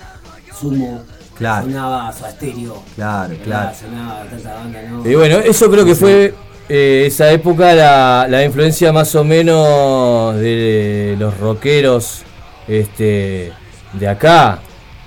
[0.59, 1.03] Sumo,
[1.37, 1.65] Claro.
[1.67, 3.71] sonaba Stereo, claro, claro.
[3.79, 5.07] sonaba tanta banda, ¿no?
[5.09, 6.33] Y bueno, eso creo que fue
[6.69, 12.23] eh, esa época la, la influencia más o menos de los rockeros
[12.67, 13.51] este,
[13.93, 14.59] de acá,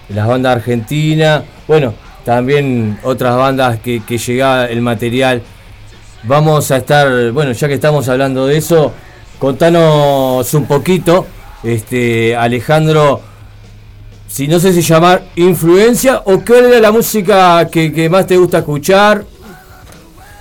[0.08, 1.42] de las bandas argentinas.
[1.66, 1.94] Bueno,
[2.24, 5.42] también otras bandas que, que llegaba el material
[6.24, 8.92] vamos a estar, bueno, ya que estamos hablando de eso,
[9.38, 11.26] contanos un poquito,
[11.62, 13.20] este, Alejandro,
[14.26, 18.36] si no sé si llamar influencia o cuál era la música que, que más te
[18.36, 19.24] gusta escuchar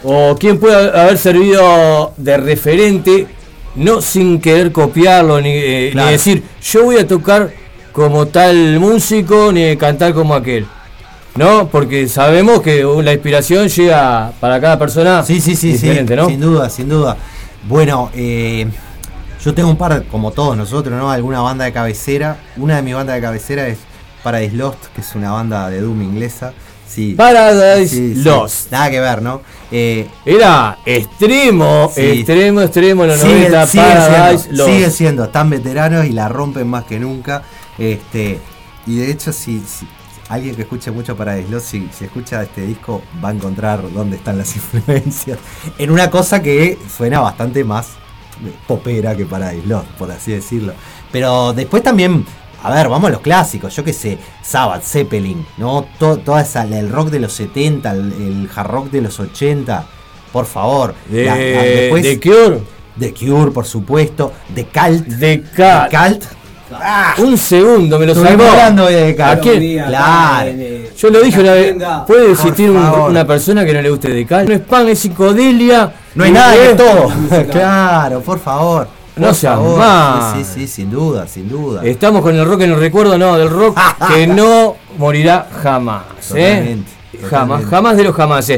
[0.03, 3.27] o quién puede haber servido de referente,
[3.75, 7.51] no sin querer copiarlo ni, eh, ni decir yo voy a tocar
[7.93, 10.67] como tal músico ni cantar como aquel.
[11.37, 11.67] ¿No?
[11.69, 16.19] Porque sabemos que uh, la inspiración llega para cada persona Sí, sí, sí, diferente, sí,
[16.21, 16.27] ¿no?
[16.27, 17.17] sin duda, sin duda.
[17.67, 18.67] Bueno, eh,
[19.43, 21.11] yo tengo un par, como todos nosotros, ¿no?
[21.11, 22.37] Alguna banda de cabecera.
[22.57, 23.77] Una de mis bandas de cabecera es
[24.23, 26.53] Paradise Lost, que es una banda de Doom inglesa.
[26.87, 27.13] Sí.
[27.15, 28.23] Paradise Sí, sí.
[28.23, 28.71] Lost.
[28.71, 29.41] Nada que ver, ¿no?
[29.71, 34.73] Eh, Era extremo, extremo, extremo en los siguen, 90, siguen Paradise siendo, Lost.
[34.73, 37.43] siguen siendo, están veteranos y la rompen más que nunca.
[37.77, 38.39] Este,
[38.87, 39.85] y de hecho, si, si
[40.29, 44.37] alguien que escuche mucho Paradise si, si escucha este disco, va a encontrar dónde están
[44.37, 45.37] las influencias.
[45.77, 47.89] En una cosa que suena bastante más
[48.67, 50.73] popera que Paradise Lost, por así decirlo.
[51.11, 52.25] Pero después también,
[52.61, 55.87] a ver, vamos a los clásicos, yo qué sé, Sabbath, Zeppelin, ¿no?
[55.97, 59.87] To- toda esa, el rock de los 70, el, el hard rock de los 80,
[60.33, 60.93] por favor.
[61.09, 62.59] De, La- la- después- de Cure.
[62.99, 64.33] The Cure, por supuesto.
[64.55, 65.05] The Cult.
[65.05, 66.23] De The Cult.
[67.19, 68.43] Un segundo, me lo salvó.
[68.87, 70.49] de Claro.
[70.49, 71.75] eh, Yo lo dije una vez.
[72.05, 74.47] ¿Puede existir un- una persona que no le guste de cal?
[74.47, 75.93] No es pan, es psicodelia.
[76.15, 77.07] No hay nada de todo.
[77.51, 78.87] claro, por favor.
[79.15, 79.79] No favor.
[79.79, 80.35] mal.
[80.35, 81.81] Sí, sí, sin duda, sin duda.
[81.83, 83.75] Estamos con el rock en el recuerdo, no, del rock
[84.13, 86.03] que no morirá jamás.
[86.35, 86.83] ¿eh?
[86.83, 86.91] Totalmente,
[87.29, 88.51] Jamás, jamás de los jamás.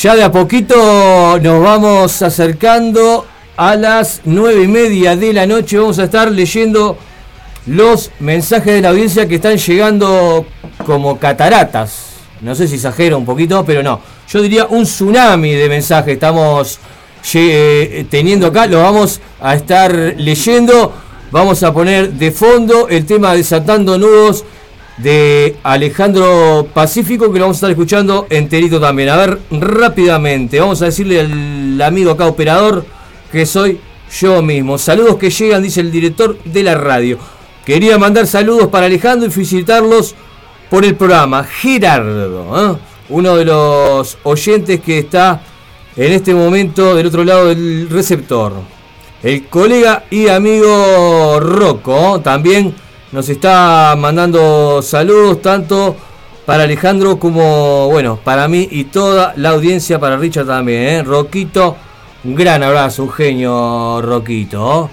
[0.00, 5.78] Ya de a poquito nos vamos acercando a las nueve y media de la noche.
[5.78, 6.96] Vamos a estar leyendo
[7.66, 10.46] los mensajes de la audiencia que están llegando
[10.84, 12.06] como cataratas.
[12.40, 14.00] No sé si exagero un poquito, pero no.
[14.28, 16.14] Yo diría un tsunami de mensajes.
[16.14, 16.78] Estamos
[17.24, 20.92] lle- teniendo acá, lo vamos a estar leyendo.
[21.30, 24.44] Vamos a poner de fondo el tema Desatando Nudos
[24.98, 29.08] de Alejandro Pacífico, que lo vamos a estar escuchando enterito también.
[29.08, 32.84] A ver, rápidamente, vamos a decirle al amigo acá operador
[33.32, 33.80] que soy
[34.20, 34.76] yo mismo.
[34.76, 37.18] Saludos que llegan, dice el director de la radio.
[37.64, 40.14] Quería mandar saludos para Alejandro y felicitarlos
[40.68, 41.42] por el programa.
[41.42, 42.78] Gerardo, ¿eh?
[43.08, 45.42] uno de los oyentes que está
[45.96, 48.52] en este momento del otro lado del receptor.
[49.22, 52.74] El colega y amigo Rocco también
[53.12, 55.96] nos está mandando saludos tanto
[56.44, 60.82] para Alejandro como, bueno, para mí y toda la audiencia, para Richard también.
[60.82, 61.02] ¿eh?
[61.02, 61.76] Roquito,
[62.24, 64.90] un gran abrazo, un genio Roquito.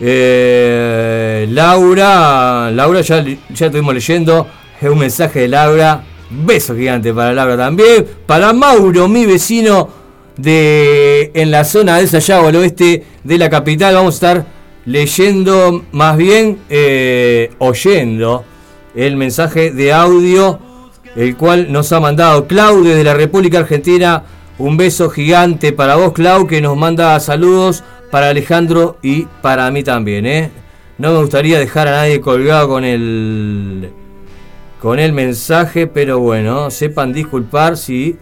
[0.00, 4.46] Eh, Laura, Laura ya, ya estuvimos leyendo,
[4.80, 6.04] es un mensaje de Laura.
[6.30, 8.06] Beso gigante para Laura también.
[8.26, 9.88] Para Mauro, mi vecino
[10.36, 13.94] de en la zona de Sayago, al oeste de la capital.
[13.94, 14.46] Vamos a estar
[14.84, 18.44] leyendo, más bien eh, oyendo
[18.94, 20.58] el mensaje de audio,
[21.16, 24.24] el cual nos ha mandado Clau desde la República Argentina.
[24.58, 29.82] Un beso gigante para vos, Clau, que nos manda saludos para Alejandro y para mí
[29.82, 30.26] también.
[30.26, 30.50] ¿eh?
[30.98, 33.90] No me gustaría dejar a nadie colgado con el
[34.80, 38.16] con el mensaje, pero bueno, sepan disculpar si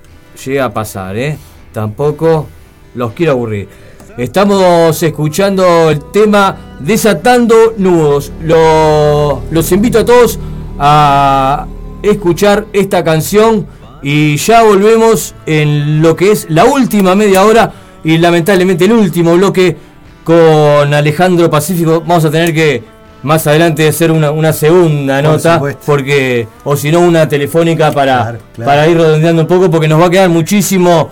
[0.45, 1.37] llega a pasar, ¿eh?
[1.73, 2.47] Tampoco
[2.95, 3.69] los quiero aburrir.
[4.17, 8.33] Estamos escuchando el tema Desatando Nudos.
[8.43, 10.39] Lo- los invito a todos
[10.79, 11.67] a
[12.03, 13.67] escuchar esta canción
[14.03, 17.73] y ya volvemos en lo que es la última media hora
[18.05, 19.77] y lamentablemente el último bloque
[20.25, 22.01] con Alejandro Pacífico.
[22.01, 22.83] Vamos a tener que
[23.23, 25.83] más adelante hacer una, una segunda Por nota supuesto.
[25.87, 28.69] porque o si no una telefónica para, Claro, claro.
[28.71, 31.09] para ir redondeando un poco porque nos va a quedar muchísimo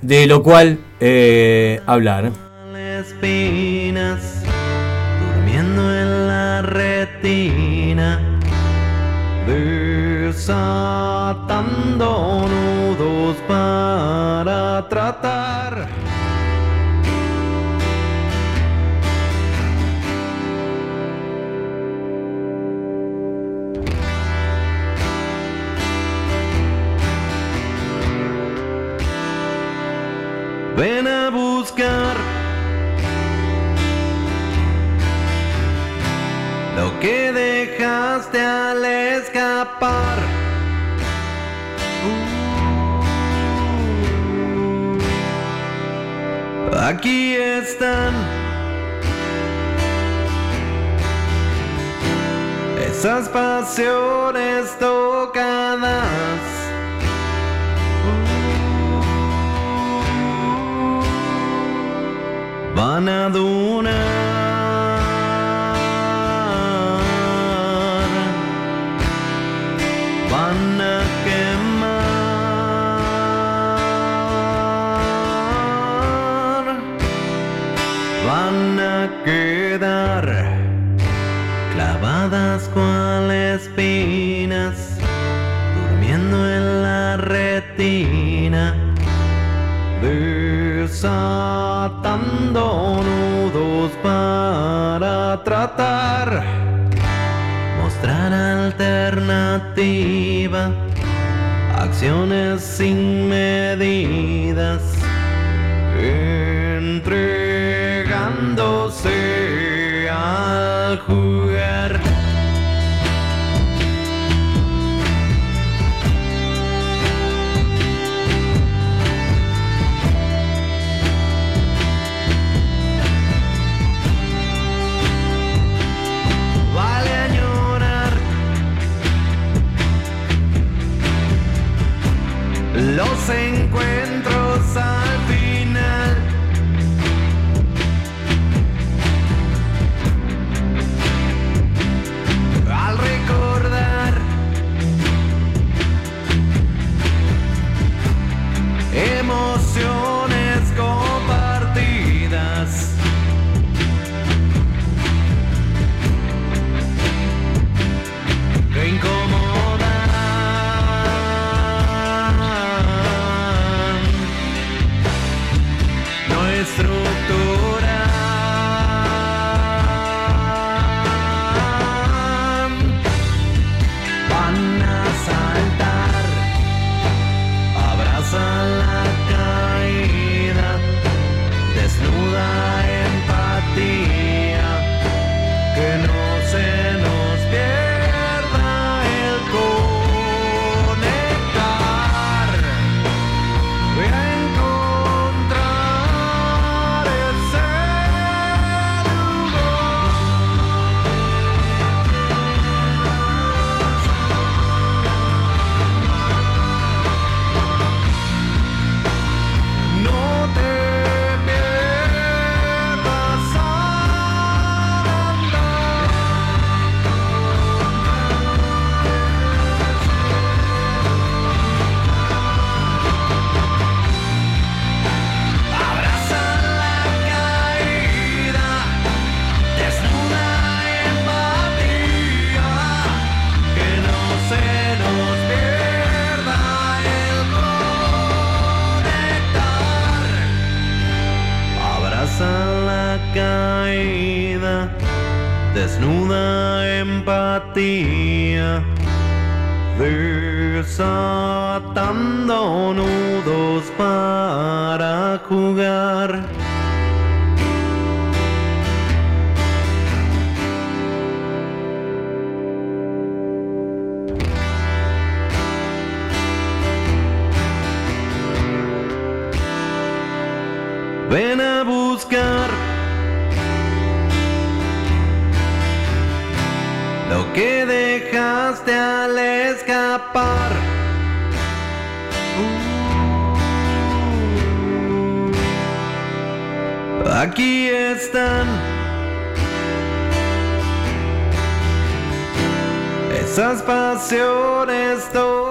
[0.00, 2.32] de lo cual eh, hablar.
[3.00, 4.20] espinas
[5.36, 8.20] durmiendo en la retina,
[11.32, 15.88] desatando nudos para tratar.
[30.76, 32.16] Ven a buscar
[36.76, 40.41] lo que dejaste al escapar.
[46.78, 48.14] Aquí están
[52.80, 56.40] esas pasiones tocadas.
[62.74, 63.92] Van a donar.
[70.30, 71.71] Van a quemar.
[101.76, 104.21] Acciones sin medidas,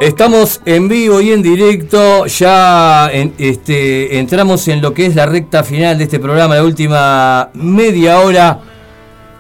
[0.02, 5.64] Estamos en vivo y en directo, ya este, entramos en lo que es la recta
[5.64, 8.60] final de este programa, la última media hora.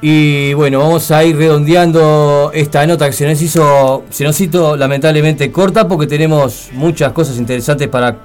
[0.02, 4.76] Y bueno, vamos a ir redondeando esta nota que se nos hizo, se nos hizo
[4.76, 8.18] lamentablemente corta porque tenemos muchas cosas interesantes para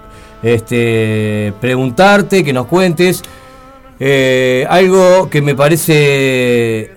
[0.43, 3.22] este, preguntarte, que nos cuentes.
[4.01, 6.90] Eh, algo que me parece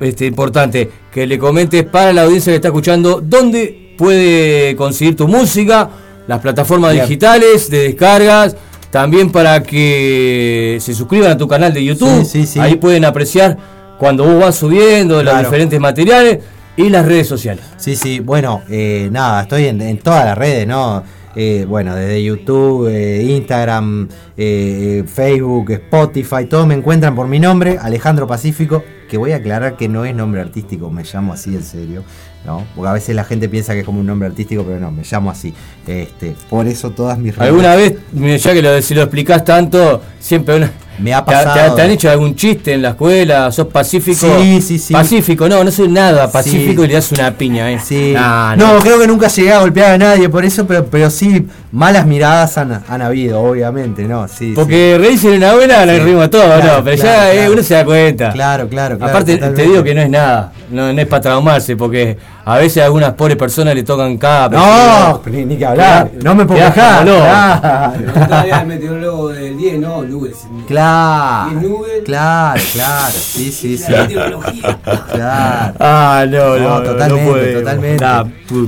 [0.00, 5.28] este, importante, que le comentes para la audiencia que está escuchando dónde puede conseguir tu
[5.28, 5.90] música,
[6.26, 7.04] las plataformas Bien.
[7.04, 8.56] digitales de descargas,
[8.90, 12.58] también para que se suscriban a tu canal de YouTube, Sí, sí, sí.
[12.60, 13.56] ahí pueden apreciar
[13.98, 16.38] cuando vos vas subiendo los diferentes materiales
[16.76, 17.64] y las redes sociales.
[17.76, 21.02] Sí, sí, bueno, eh, nada, estoy en, en todas las redes, ¿no?
[21.34, 27.78] Eh, bueno, desde YouTube, eh, Instagram, eh, Facebook, Spotify, todo me encuentran por mi nombre,
[27.80, 31.62] Alejandro Pacífico, que voy a aclarar que no es nombre artístico, me llamo así en
[31.62, 32.02] serio,
[32.46, 32.64] ¿no?
[32.74, 35.02] Porque a veces la gente piensa que es como un nombre artístico, pero no, me
[35.10, 35.52] llamo así.
[35.86, 37.48] Este, por eso todas mis redes.
[37.50, 37.96] Alguna vez,
[38.42, 41.74] ya que lo, si lo explicás tanto, siempre una- Me ha ¿Te, te- pasado.
[41.74, 43.50] te han hecho algún chiste en la escuela?
[43.50, 44.26] ¿Sos pacífico?
[44.40, 44.92] Sí, sí, sí.
[44.92, 46.84] Pacífico, no, no soy nada pacífico Sí.
[46.84, 47.78] y le das una piña, ¿eh?
[47.82, 48.12] Sí.
[48.14, 48.80] Nah, no, no.
[48.80, 52.56] creo que nunca llegué a golpear a nadie por eso, pero, pero sí, malas miradas
[52.58, 54.28] han, han habido, obviamente, ¿no?
[54.28, 55.98] Sí, Porque reírse en una buena Sí.
[56.00, 56.84] rimos todo, Claro, ¿no?
[56.84, 58.32] Pero claro, ya eh, uno se da cuenta.
[58.32, 59.10] Claro, claro, claro.
[59.10, 62.82] Aparte, te digo que no es nada, no, no es para traumarse, porque a veces
[62.82, 64.48] a algunas pobres personas le tocan cada.
[64.48, 66.10] No, ni, ni que hablar.
[66.22, 67.06] No me puedo quejar.
[67.06, 67.20] loco.
[67.20, 68.60] Claro.
[68.60, 70.36] El meteorólogo del 10, no, nubes.
[70.66, 72.02] Claro, nubes.
[72.04, 73.92] claro, claro, sí, sí, sí.
[73.92, 74.78] La meteorología.
[75.12, 75.74] Claro.
[75.78, 77.62] Ah, no, no, No, no totalmente, podemos.
[77.62, 78.06] totalmente.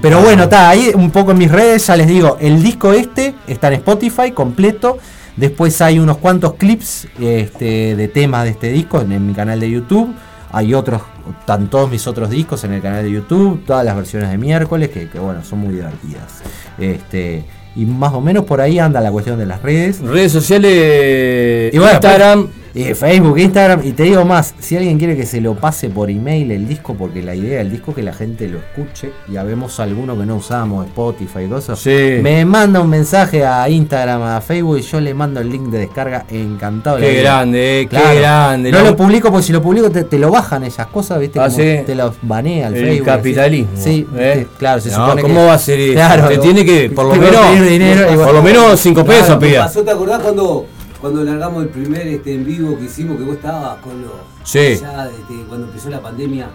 [0.03, 3.35] Pero bueno, está ahí un poco en mis redes, ya les digo, el disco este
[3.47, 4.99] está en Spotify completo.
[5.37, 9.59] Después hay unos cuantos clips este, de temas de este disco en, en mi canal
[9.59, 10.15] de YouTube.
[10.53, 11.03] Hay otros,
[11.41, 14.89] están todos mis otros discos en el canal de YouTube, todas las versiones de miércoles,
[14.91, 16.43] que, que, bueno, son muy divertidas.
[16.79, 17.45] Este,
[17.77, 20.01] y más o menos por ahí anda la cuestión de las redes.
[20.01, 22.49] Redes sociales, Y bueno, Instagram.
[22.77, 26.11] Y Facebook, Instagram, y te digo más, si alguien quiere que se lo pase por
[26.11, 29.45] email el disco, porque la idea del disco es que la gente lo escuche, ya
[29.45, 32.19] vemos alguno que no usamos, Spotify y cosas, Sí.
[32.21, 35.79] me manda un mensaje a Instagram, a Facebook, y yo le mando el link de
[35.79, 36.97] descarga encantado.
[36.99, 38.19] Qué grande, eh, qué Claro.
[38.19, 38.73] grande.
[38.73, 41.39] No La- lo publico porque si lo publico te, te lo bajan esas cosas, ¿viste?
[41.39, 41.79] Ah, Como sí.
[41.87, 43.07] Te los banea el, El Facebook.
[43.07, 44.49] capitalismo, Sí, ¿eh?
[44.59, 45.93] claro, se No, supone ¿cómo que- va a ser eso?
[45.93, 49.39] Claro, Te tiene que, por lo menos, dinero y por lo menos 5 pesos Claro,
[49.41, 49.71] ¿qué pida.
[49.85, 50.67] ¿Te acordás cuando,
[51.05, 54.13] cuando largamos el primer este, en vivo que hicimos que vos estabas con los.
[54.43, 54.79] Sí.
[54.81, 56.49] Ya este, cuando empezó la pandemia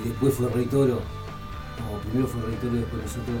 [0.00, 1.00] y después fue Rey Toro.
[1.80, 3.38] No, primero fue Rey Toro y después nosotros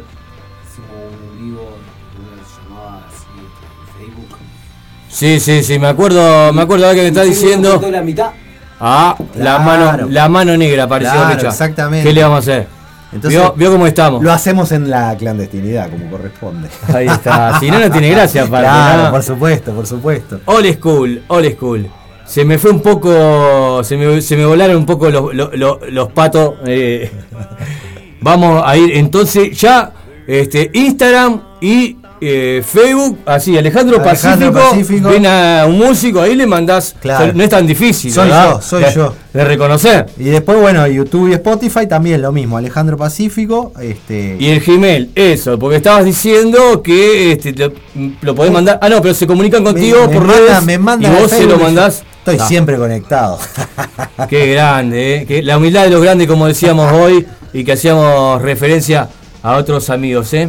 [0.66, 4.38] hicimos un en vivo, uno se llamaba así, este, Facebook.
[5.08, 7.80] Sí, sí, sí, me acuerdo, me acuerdo que me está diciendo.
[7.88, 8.30] la mitad.
[8.80, 12.08] Ah, la mano, la mano negra apareció Claro, exactamente.
[12.08, 12.75] ¿Qué le vamos a hacer?
[13.12, 14.22] Entonces, ¿Vio, vio cómo estamos?
[14.22, 16.68] Lo hacemos en la clandestinidad, como corresponde.
[16.92, 17.58] Ahí está.
[17.60, 18.66] Si no, no tiene gracia, aparte.
[18.66, 20.40] Claro, por supuesto, por supuesto.
[20.46, 21.88] Old school, old school.
[22.26, 25.78] Se me fue un poco, se me, se me volaron un poco los, los, los-
[25.90, 26.54] los patos.
[26.66, 27.10] eh.
[28.20, 29.92] Vamos a ir entonces ya,
[30.26, 35.08] este, Instagram y eh, Facebook, así, Alejandro, Alejandro Pacífico, Pacífico.
[35.10, 37.32] ven a un músico, ahí le mandás, Claro.
[37.34, 38.52] no es tan difícil, Soy ¿verdad?
[38.54, 39.14] yo, soy de, yo.
[39.32, 40.06] De reconocer.
[40.18, 42.56] Y después, bueno, YouTube y Spotify también lo mismo.
[42.56, 44.36] Alejandro Pacífico, este.
[44.40, 47.72] Y el Gmail, eso, porque estabas diciendo que este, lo,
[48.22, 48.78] lo podés mandar.
[48.80, 51.44] Ah, no, pero se comunican contigo me por manda- redes me mandan y vos se
[51.44, 52.02] lo mandás.
[52.18, 53.38] Estoy Ah, siempre conectado.
[54.28, 55.26] Qué grande, ¿eh?
[55.26, 59.08] Que la humildad de los grandes, como decíamos hoy, y que hacíamos referencia
[59.42, 60.48] a otros amigos, ¿eh?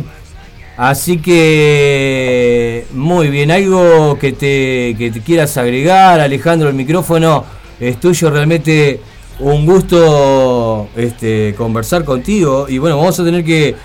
[0.77, 7.43] Así que, muy bien, algo que te, que te quieras agregar, Alejandro, el micrófono
[7.79, 8.99] es tuyo, realmente
[9.39, 12.67] un gusto este, conversar contigo.
[12.69, 13.75] Y bueno, vamos a tener que,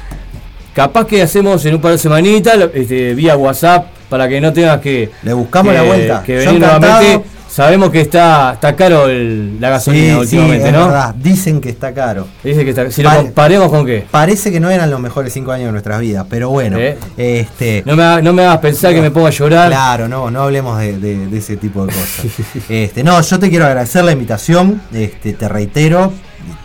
[0.74, 4.81] capaz que hacemos en un par de semanitas, este, vía WhatsApp, para que no tengas
[4.81, 5.09] que...
[5.23, 6.23] Le buscamos que- la vuelta.
[6.23, 7.24] Que venir nuevamente.
[7.53, 10.87] Sabemos que está, está caro el- la gasolina Sí, sí, últimamente, es ¿no?
[10.87, 11.15] verdad.
[11.15, 12.27] Dicen que está caro.
[12.43, 14.07] Dice que está, si lo comparemos con qué.
[14.11, 16.79] Parece que no eran los mejores cinco años de nuestras vidas, pero bueno.
[16.79, 16.97] ¿Eh?
[17.19, 17.83] Este.
[17.85, 19.69] No me, hagas- no me hagas pensar que me ponga a llorar.
[19.69, 22.24] Claro, no, no hablemos de, de- de ese tipo de cosas.
[22.70, 24.81] este, no, yo te quiero agradecer la invitación.
[24.91, 26.11] Este, te reitero,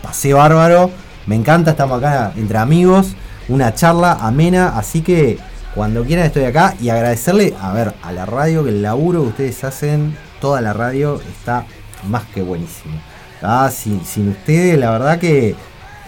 [0.02, 0.90] pasé bárbaro.
[1.26, 3.08] Me encanta, estamos acá entre amigos.
[3.50, 5.38] Una charla amena, así que
[5.78, 9.28] cuando quieran estoy acá y agradecerle, a ver, a la radio, que el laburo que
[9.28, 11.66] ustedes hacen, toda la radio está
[12.10, 12.96] más que buenísimo.
[13.44, 15.56] Ah, sin, sin ustedes, la verdad que,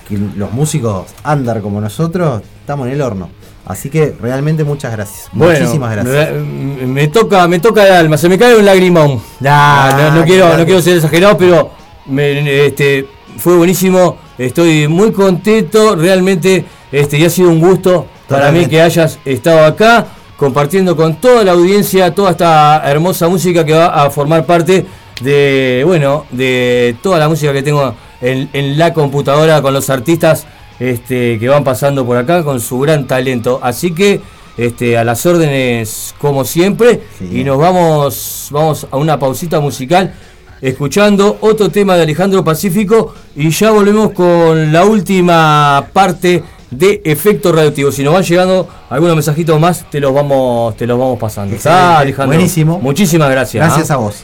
[0.07, 3.29] que los músicos under como nosotros estamos en el horno.
[3.65, 5.29] Así que realmente muchas gracias.
[5.33, 6.31] Bueno, Muchísimas gracias.
[6.43, 9.21] Me toca, me toca el alma, se me cae un lagrimón.
[9.45, 11.69] Ah, no, no quiero, no quiero ser exagerado, pero
[12.07, 13.05] me- este,
[13.37, 14.17] fue buenísimo.
[14.39, 19.65] Estoy muy contento, realmente, este, y ha sido un gusto para mí que hayas estado
[19.65, 20.06] acá
[20.38, 24.85] compartiendo con toda la audiencia toda esta hermosa música que va a formar parte
[25.22, 30.47] de, bueno, de toda la música que tengo en, en la computadora con los artistas
[30.80, 33.60] este, que van pasando por acá con su gran talento.
[33.61, 34.22] Así que
[34.57, 40.14] este, a las órdenes como siempre y nos vamos, vamos a una pausita musical
[40.61, 47.51] escuchando otro tema de Alejandro Pacífico y ya volvemos con la última parte de efecto
[47.51, 47.91] radioactivo.
[47.91, 51.55] Si nos van llegando algunos mensajitos más, te los vamos, te los vamos pasando.
[51.55, 51.99] ¿Está.
[51.99, 52.35] Alejandro?
[52.35, 52.79] Buenísimo.
[52.79, 53.65] Muchísimas gracias.
[53.65, 53.95] Gracias ¿ah?
[53.95, 54.23] a vos.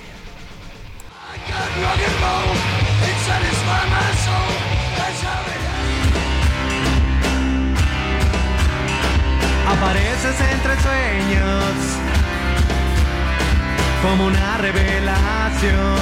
[9.67, 11.73] Apareces entre sueños
[14.01, 15.99] como una revelación,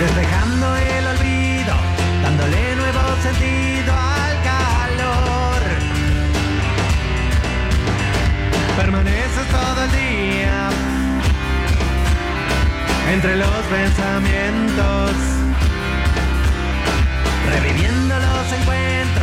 [0.00, 0.39] despejando
[13.12, 15.12] entre los pensamientos,
[17.50, 19.19] reviviendo los encuentros.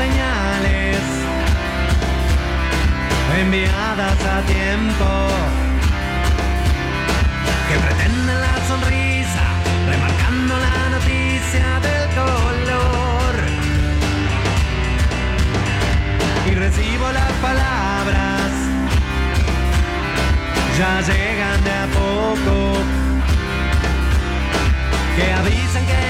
[0.00, 1.02] señales
[3.38, 5.08] enviadas a tiempo
[7.68, 9.44] que pretenden la sonrisa,
[9.92, 13.34] remarcando la noticia del color.
[16.48, 18.50] Y recibo las palabras,
[20.78, 22.54] ya llegan de a poco,
[25.16, 26.09] que avisan que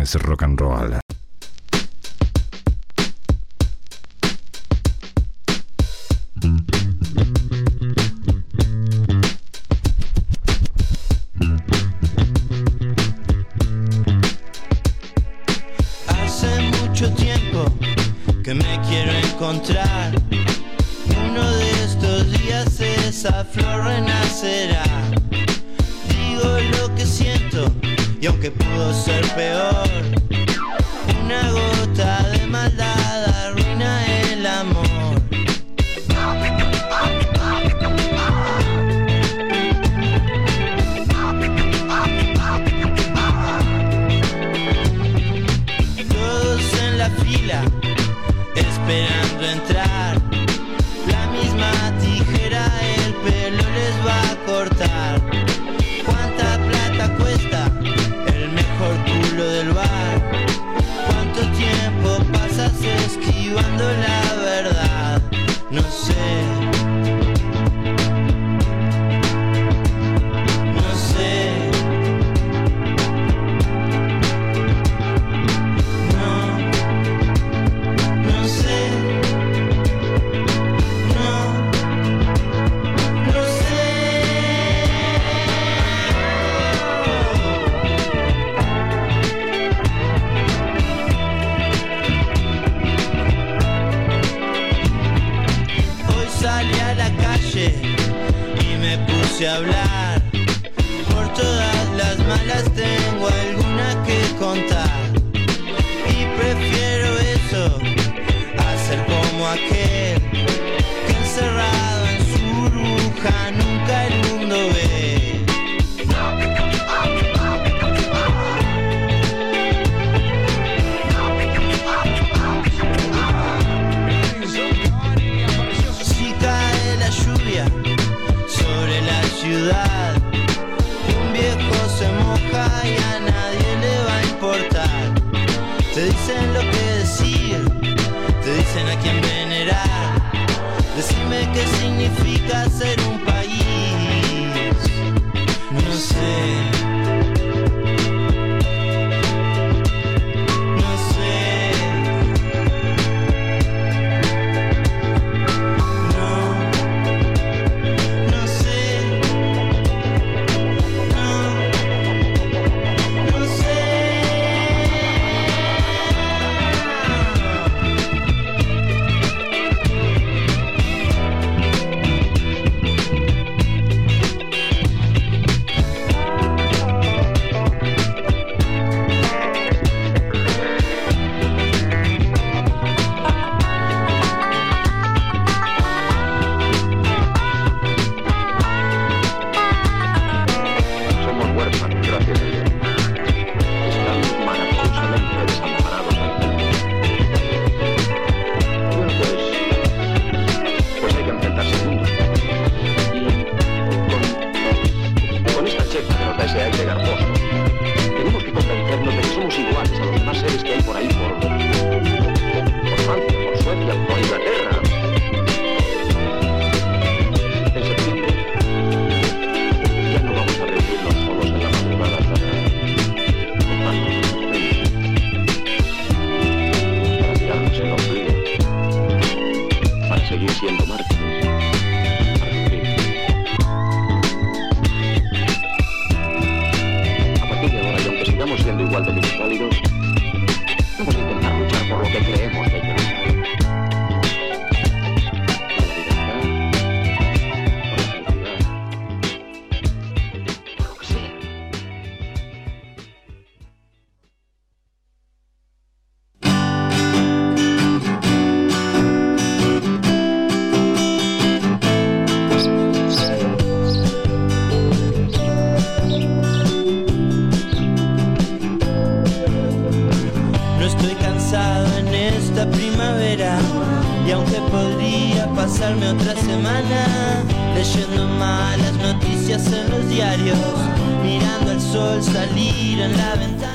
[0.00, 1.09] es rock and roll.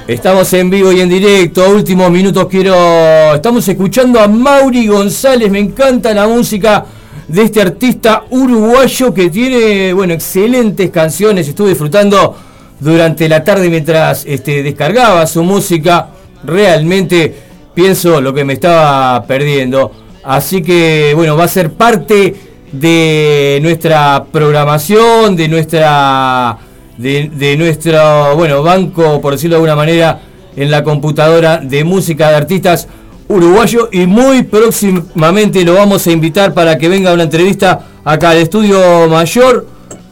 [0.08, 3.34] Estamos en vivo y en directo, últimos minutos quiero...
[3.34, 6.86] Estamos escuchando a Mauri González, me encanta la música
[7.28, 12.36] de este artista uruguayo que tiene, bueno, excelentes canciones, estuve disfrutando
[12.80, 16.10] durante la tarde mientras este, descargaba su música,
[16.44, 17.34] realmente
[17.74, 19.92] pienso lo que me estaba perdiendo,
[20.24, 22.36] así que bueno, va a ser parte
[22.72, 26.60] de nuestra programación, de nuestra
[26.98, 30.22] de, de nuestro bueno banco, por decirlo de alguna manera,
[30.56, 32.88] en la computadora de música de artistas
[33.28, 38.38] uruguayo y muy próximamente lo vamos a invitar para que venga una entrevista acá al
[38.38, 39.68] estudio mayor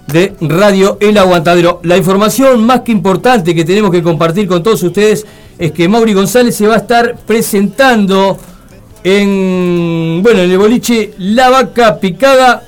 [0.07, 1.79] de Radio El Aguantadero.
[1.83, 5.25] La información más que importante que tenemos que compartir con todos ustedes
[5.57, 8.37] es que Mauri González se va a estar presentando
[9.03, 12.63] en bueno en el boliche La Vaca Picada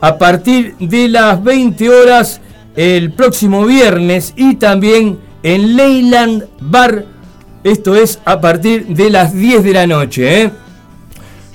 [0.00, 2.40] a partir de las 20 horas
[2.76, 7.06] el próximo viernes y también en Leyland Bar.
[7.64, 10.42] Esto es a partir de las 10 de la noche.
[10.42, 10.50] ¿eh?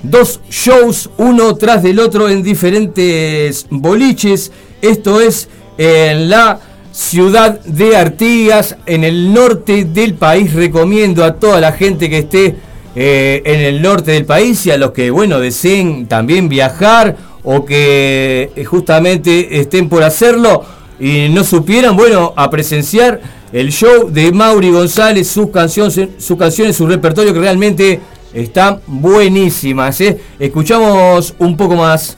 [0.02, 4.52] Dos shows, uno tras del otro en diferentes boliches.
[4.82, 10.52] Esto es en la ciudad de Artigas, en el norte del país.
[10.52, 12.56] Recomiendo a toda la gente que esté
[12.94, 17.64] eh, en el norte del país y a los que, bueno, deseen también viajar o
[17.64, 20.62] que eh, justamente estén por hacerlo
[21.02, 23.20] y no supieran, bueno, a presenciar
[23.52, 28.00] el show de Mauri González, sus canciones, sus canciones, su repertorio que realmente
[28.32, 30.00] están buenísimas.
[30.00, 30.20] ¿eh?
[30.38, 32.16] Escuchamos un poco más.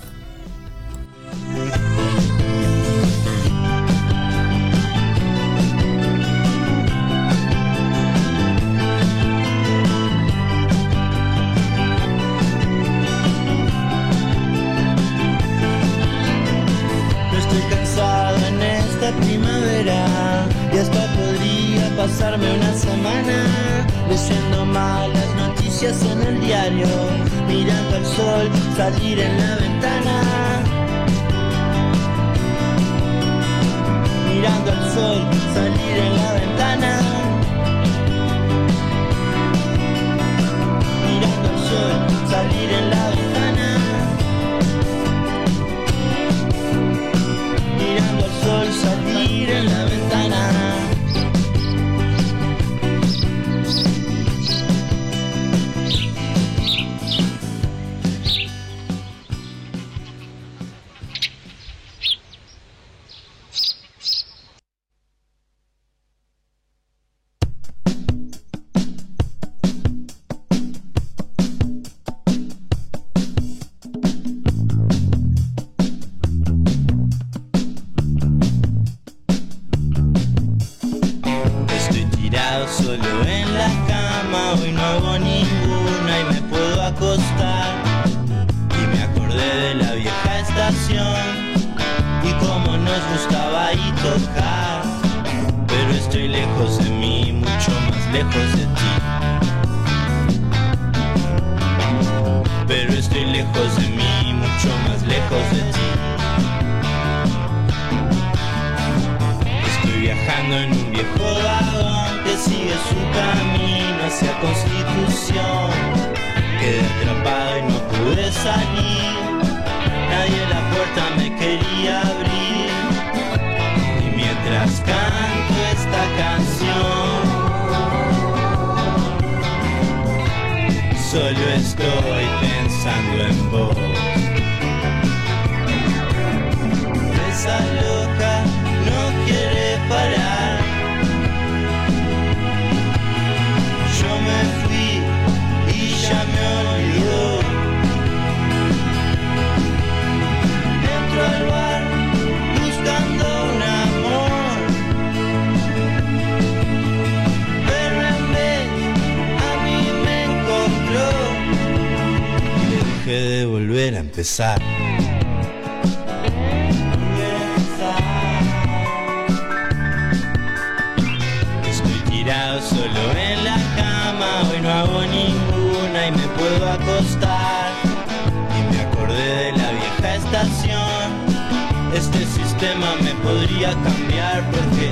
[182.73, 184.91] Me podría cambiar porque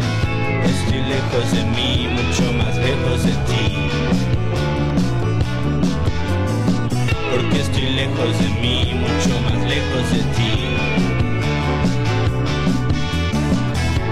[0.65, 3.89] estoy lejos de mí, mucho más lejos de ti.
[7.31, 10.55] Porque estoy lejos de mí, mucho más lejos de ti.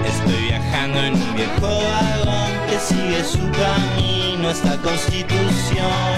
[0.07, 6.17] Estoy viajando en un viejo vagón que sigue su camino hasta Constitución.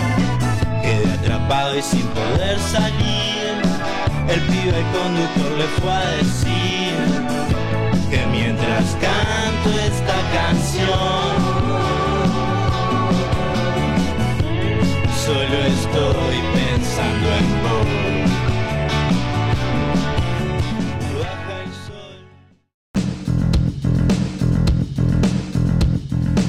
[0.82, 3.53] Quedé atrapado y sin poder salir.
[4.30, 6.94] El pibe conductor le fue a decir
[8.10, 11.36] que mientras canto esta canción,
[15.26, 17.88] solo estoy pensando en vos.
[21.20, 22.18] Baja el sol.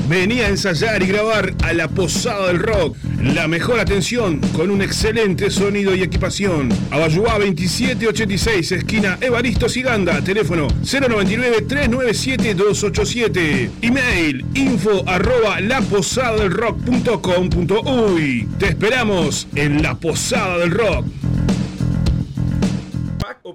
[0.09, 2.97] Vení a ensayar y grabar a la Posada del Rock.
[3.33, 6.69] La mejor atención con un excelente sonido y equipación.
[6.91, 10.21] Abayuá 2786, esquina Evaristo Siganda.
[10.21, 13.71] Teléfono 099-397-287.
[13.81, 18.49] Email info arroba laposadadelrock.com.uy.
[18.59, 21.07] Te esperamos en la Posada del Rock.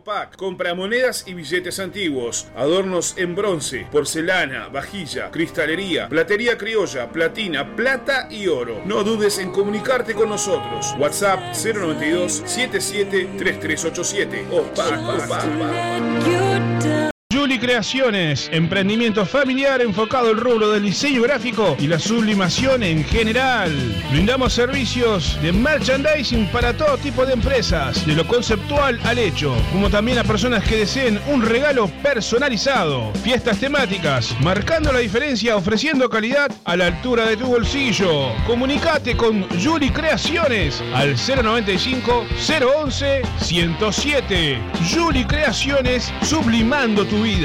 [0.04, 7.76] Pack compra monedas y billetes antiguos, adornos en bronce, porcelana, vajilla, cristalería, platería criolla, platina,
[7.76, 8.82] plata y oro.
[8.86, 10.96] No dudes en comunicarte con nosotros.
[10.98, 16.39] WhatsApp 092 77 3387 o Pack o Pack.
[17.50, 23.72] Juli Creaciones, emprendimiento familiar enfocado al rubro del diseño gráfico y la sublimación en general.
[24.12, 29.90] Brindamos servicios de merchandising para todo tipo de empresas, de lo conceptual al hecho, como
[29.90, 33.12] también a personas que deseen un regalo personalizado.
[33.24, 38.32] Fiestas temáticas, marcando la diferencia, ofreciendo calidad a la altura de tu bolsillo.
[38.46, 42.28] Comunicate con Juli Creaciones al 095
[42.86, 44.62] 011 107.
[44.94, 47.39] Juli Creaciones, sublimando tu vida.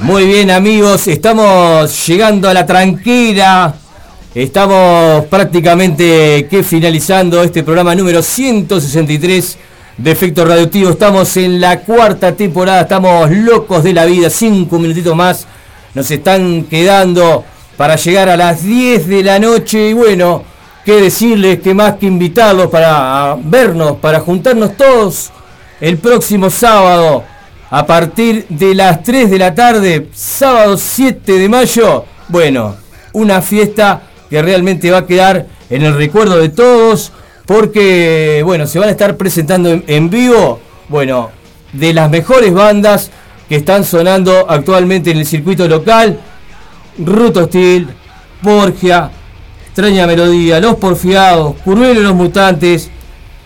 [0.00, 3.74] Muy bien amigos, estamos llegando a la tranquila.
[4.34, 9.58] Estamos prácticamente que finalizando este programa número 163
[9.96, 10.90] de Efecto Radioactivo.
[10.90, 14.28] Estamos en la cuarta temporada, estamos locos de la vida.
[14.30, 15.46] Cinco minutitos más
[15.94, 17.44] nos están quedando
[17.76, 19.90] para llegar a las 10 de la noche.
[19.90, 20.42] Y bueno,
[20.84, 25.30] qué decirles que más que invitarlos para vernos, para juntarnos todos
[25.80, 27.22] el próximo sábado
[27.70, 32.04] a partir de las 3 de la tarde, sábado 7 de mayo.
[32.28, 32.74] Bueno,
[33.12, 34.02] una fiesta
[34.34, 37.12] que realmente va a quedar en el recuerdo de todos
[37.46, 40.58] porque, bueno, se van a estar presentando en, vivo,
[40.88, 41.30] bueno,
[41.72, 43.12] de las mejores bandas
[43.48, 46.18] que están sonando actualmente en el circuito local.
[46.98, 47.86] Ruto Steel,
[48.42, 49.08] Borgia,
[49.68, 52.90] Extraña Melodía, Los Porfiados, Curvelo y los Mutantes,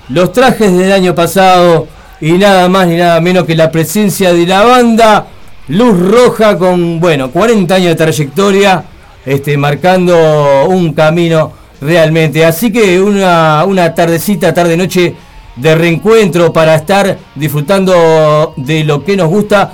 [0.09, 1.87] los trajes del año pasado,
[2.19, 5.27] y nada más ni nada menos que la presencia de la banda
[5.69, 8.85] Luz Roja con, bueno, 40 años de trayectoria,
[9.27, 12.45] este, marcando un camino realmente.
[12.45, 15.15] Así que una, una tardecita, tarde-noche
[15.57, 19.73] de reencuentro para estar disfrutando de lo que nos gusta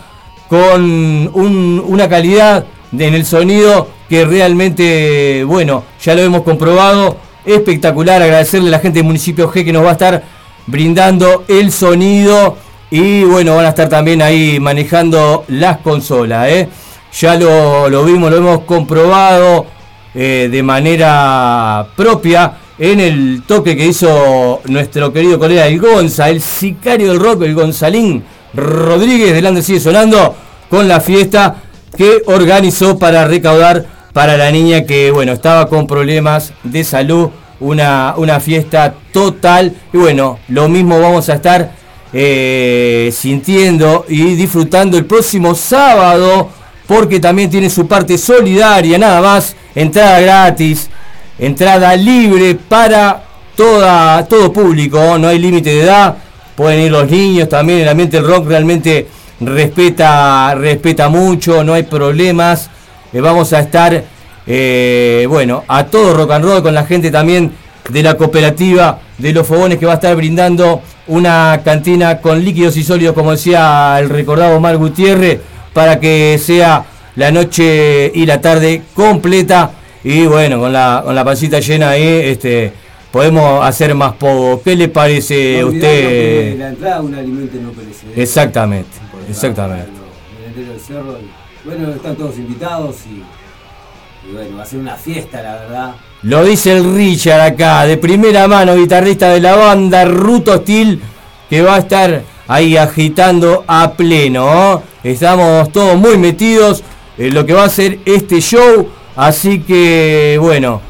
[0.49, 8.23] con un- una calidad en el sonido que realmente, bueno, ya lo hemos comprobado, espectacular.
[8.23, 10.23] Agradecerle a la gente del municipio G que nos va a estar
[10.67, 12.57] brindando el sonido
[12.91, 16.49] y bueno, van a estar también ahí manejando las consolas.
[16.49, 16.69] ¿eh?
[17.21, 19.67] Ya lo, vimos, lo hemos comprobado
[20.17, 26.41] eh, de manera propia en el toque que hizo nuestro querido colega el Gonza, el
[26.41, 30.35] sicario del rock, el Gonzalín Rodríguez, delante sigue sonando
[30.69, 31.63] con la fiesta
[31.97, 37.31] que organizó para recaudar para la niña que bueno estaba con problemas de salud,
[37.61, 39.73] una, una fiesta total.
[39.93, 41.71] Y bueno, lo mismo vamos a estar
[42.13, 46.49] eh, sintiendo y disfrutando el próximo sábado
[46.87, 50.91] porque también tiene su parte solidaria, nada más, entrada gratis,
[51.39, 53.23] entrada libre para
[53.57, 56.17] toda, todo público, no hay límite de edad,
[56.55, 59.07] pueden ir los niños también, el ambiente del rock realmente
[59.41, 62.71] respeta, respeta mucho, no hay problemas,
[63.15, 64.03] Eh, vamos a estar,
[64.45, 67.53] eh, bueno, a todo rock and roll con la gente también
[67.89, 72.77] de la cooperativa de los fogones que va a estar brindando una cantina con líquidos
[72.77, 75.39] y sólidos, como decía el recordado Omar Gutiérrez,
[75.75, 76.87] para que sea
[77.17, 79.73] la noche y la tarde completa.
[80.03, 82.73] Y bueno, con la, con la pancita llena ahí, este,
[83.11, 84.63] podemos hacer más poco.
[84.63, 86.59] ¿Qué le parece a usted?
[86.59, 88.21] La entrada un alimento no perecedero.
[88.21, 88.91] Exactamente,
[89.29, 89.91] exactamente.
[90.87, 91.19] Cerro.
[91.65, 95.95] Bueno, están todos invitados y, y bueno, va a ser una fiesta, la verdad.
[96.23, 101.01] Lo dice el Richard acá, de primera mano, guitarrista de la banda Ruto Steel,
[101.49, 104.45] que va a estar ahí agitando a pleno.
[104.45, 104.94] ¿no?
[105.05, 106.83] Estamos todos muy metidos
[107.19, 110.81] en lo que va a ser este show, así que bueno,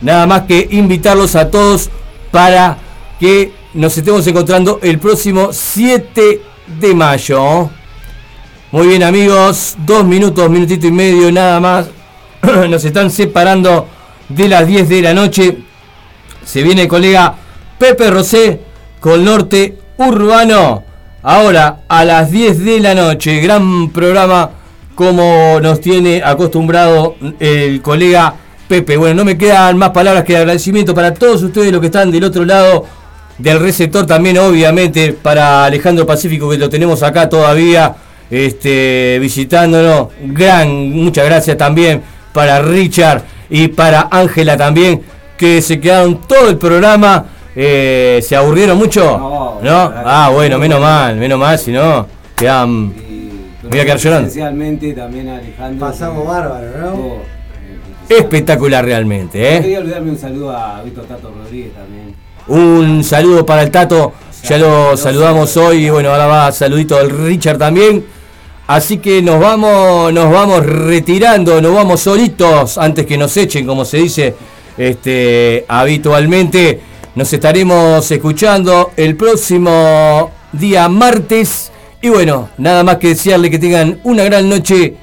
[0.00, 1.90] nada más que invitarlos a todos
[2.30, 2.78] para
[3.18, 6.40] que nos estemos encontrando el próximo 7
[6.80, 7.68] de mayo.
[8.70, 11.86] Muy bien amigos, dos minutos, minutito y medio nada más.
[12.68, 13.88] Nos están separando
[14.28, 15.58] de las 10 de la noche.
[16.44, 17.34] Se viene el colega
[17.78, 18.60] Pepe Rosé
[19.00, 20.87] con Norte Urbano.
[21.22, 23.40] Ahora a las 10 de la noche.
[23.40, 24.50] Gran programa
[24.94, 28.34] como nos tiene acostumbrado el colega
[28.68, 28.96] Pepe.
[28.96, 32.22] Bueno, no me quedan más palabras que agradecimiento para todos ustedes los que están del
[32.24, 32.86] otro lado
[33.38, 37.94] del receptor también obviamente para Alejandro Pacífico que lo tenemos acá todavía
[38.28, 45.02] este visitándonos gran muchas gracias también para Richard y para Ángela también
[45.36, 47.26] que se quedaron todo el programa
[47.60, 49.02] Eh, se aburrieron mucho
[49.60, 52.06] no, ah bueno menos mal menos mal si no
[52.36, 52.92] quedan
[53.68, 55.88] voy a quedar llorando Esencialmente también a Alejandro.
[55.88, 56.92] Pasamos que- bárbaro, ¿no?
[56.94, 57.22] Oh,
[58.08, 59.60] espectacular realmente No ¿eh?
[59.60, 62.14] Quería olvidarme un saludo a Víctor Tato Rodríguez también.
[62.46, 64.12] Un saludo para el Tato,
[64.44, 68.04] ya lo saludamos hoy y bueno, ahora va saludito del Richard también.
[68.68, 73.84] Así que nos vamos, nos vamos retirando, nos vamos solitos antes que nos echen, como
[73.84, 74.34] se dice
[74.78, 76.80] este, habitualmente.
[77.14, 81.72] Nos estaremos escuchando el próximo día martes.
[82.00, 84.94] Y bueno, nada más que desearle que tengan una gran noche,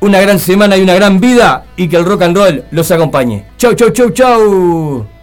[0.00, 3.44] una gran semana y una gran vida y que el rock and roll los acompañe.
[3.56, 5.17] Chau, chau, chau, chau.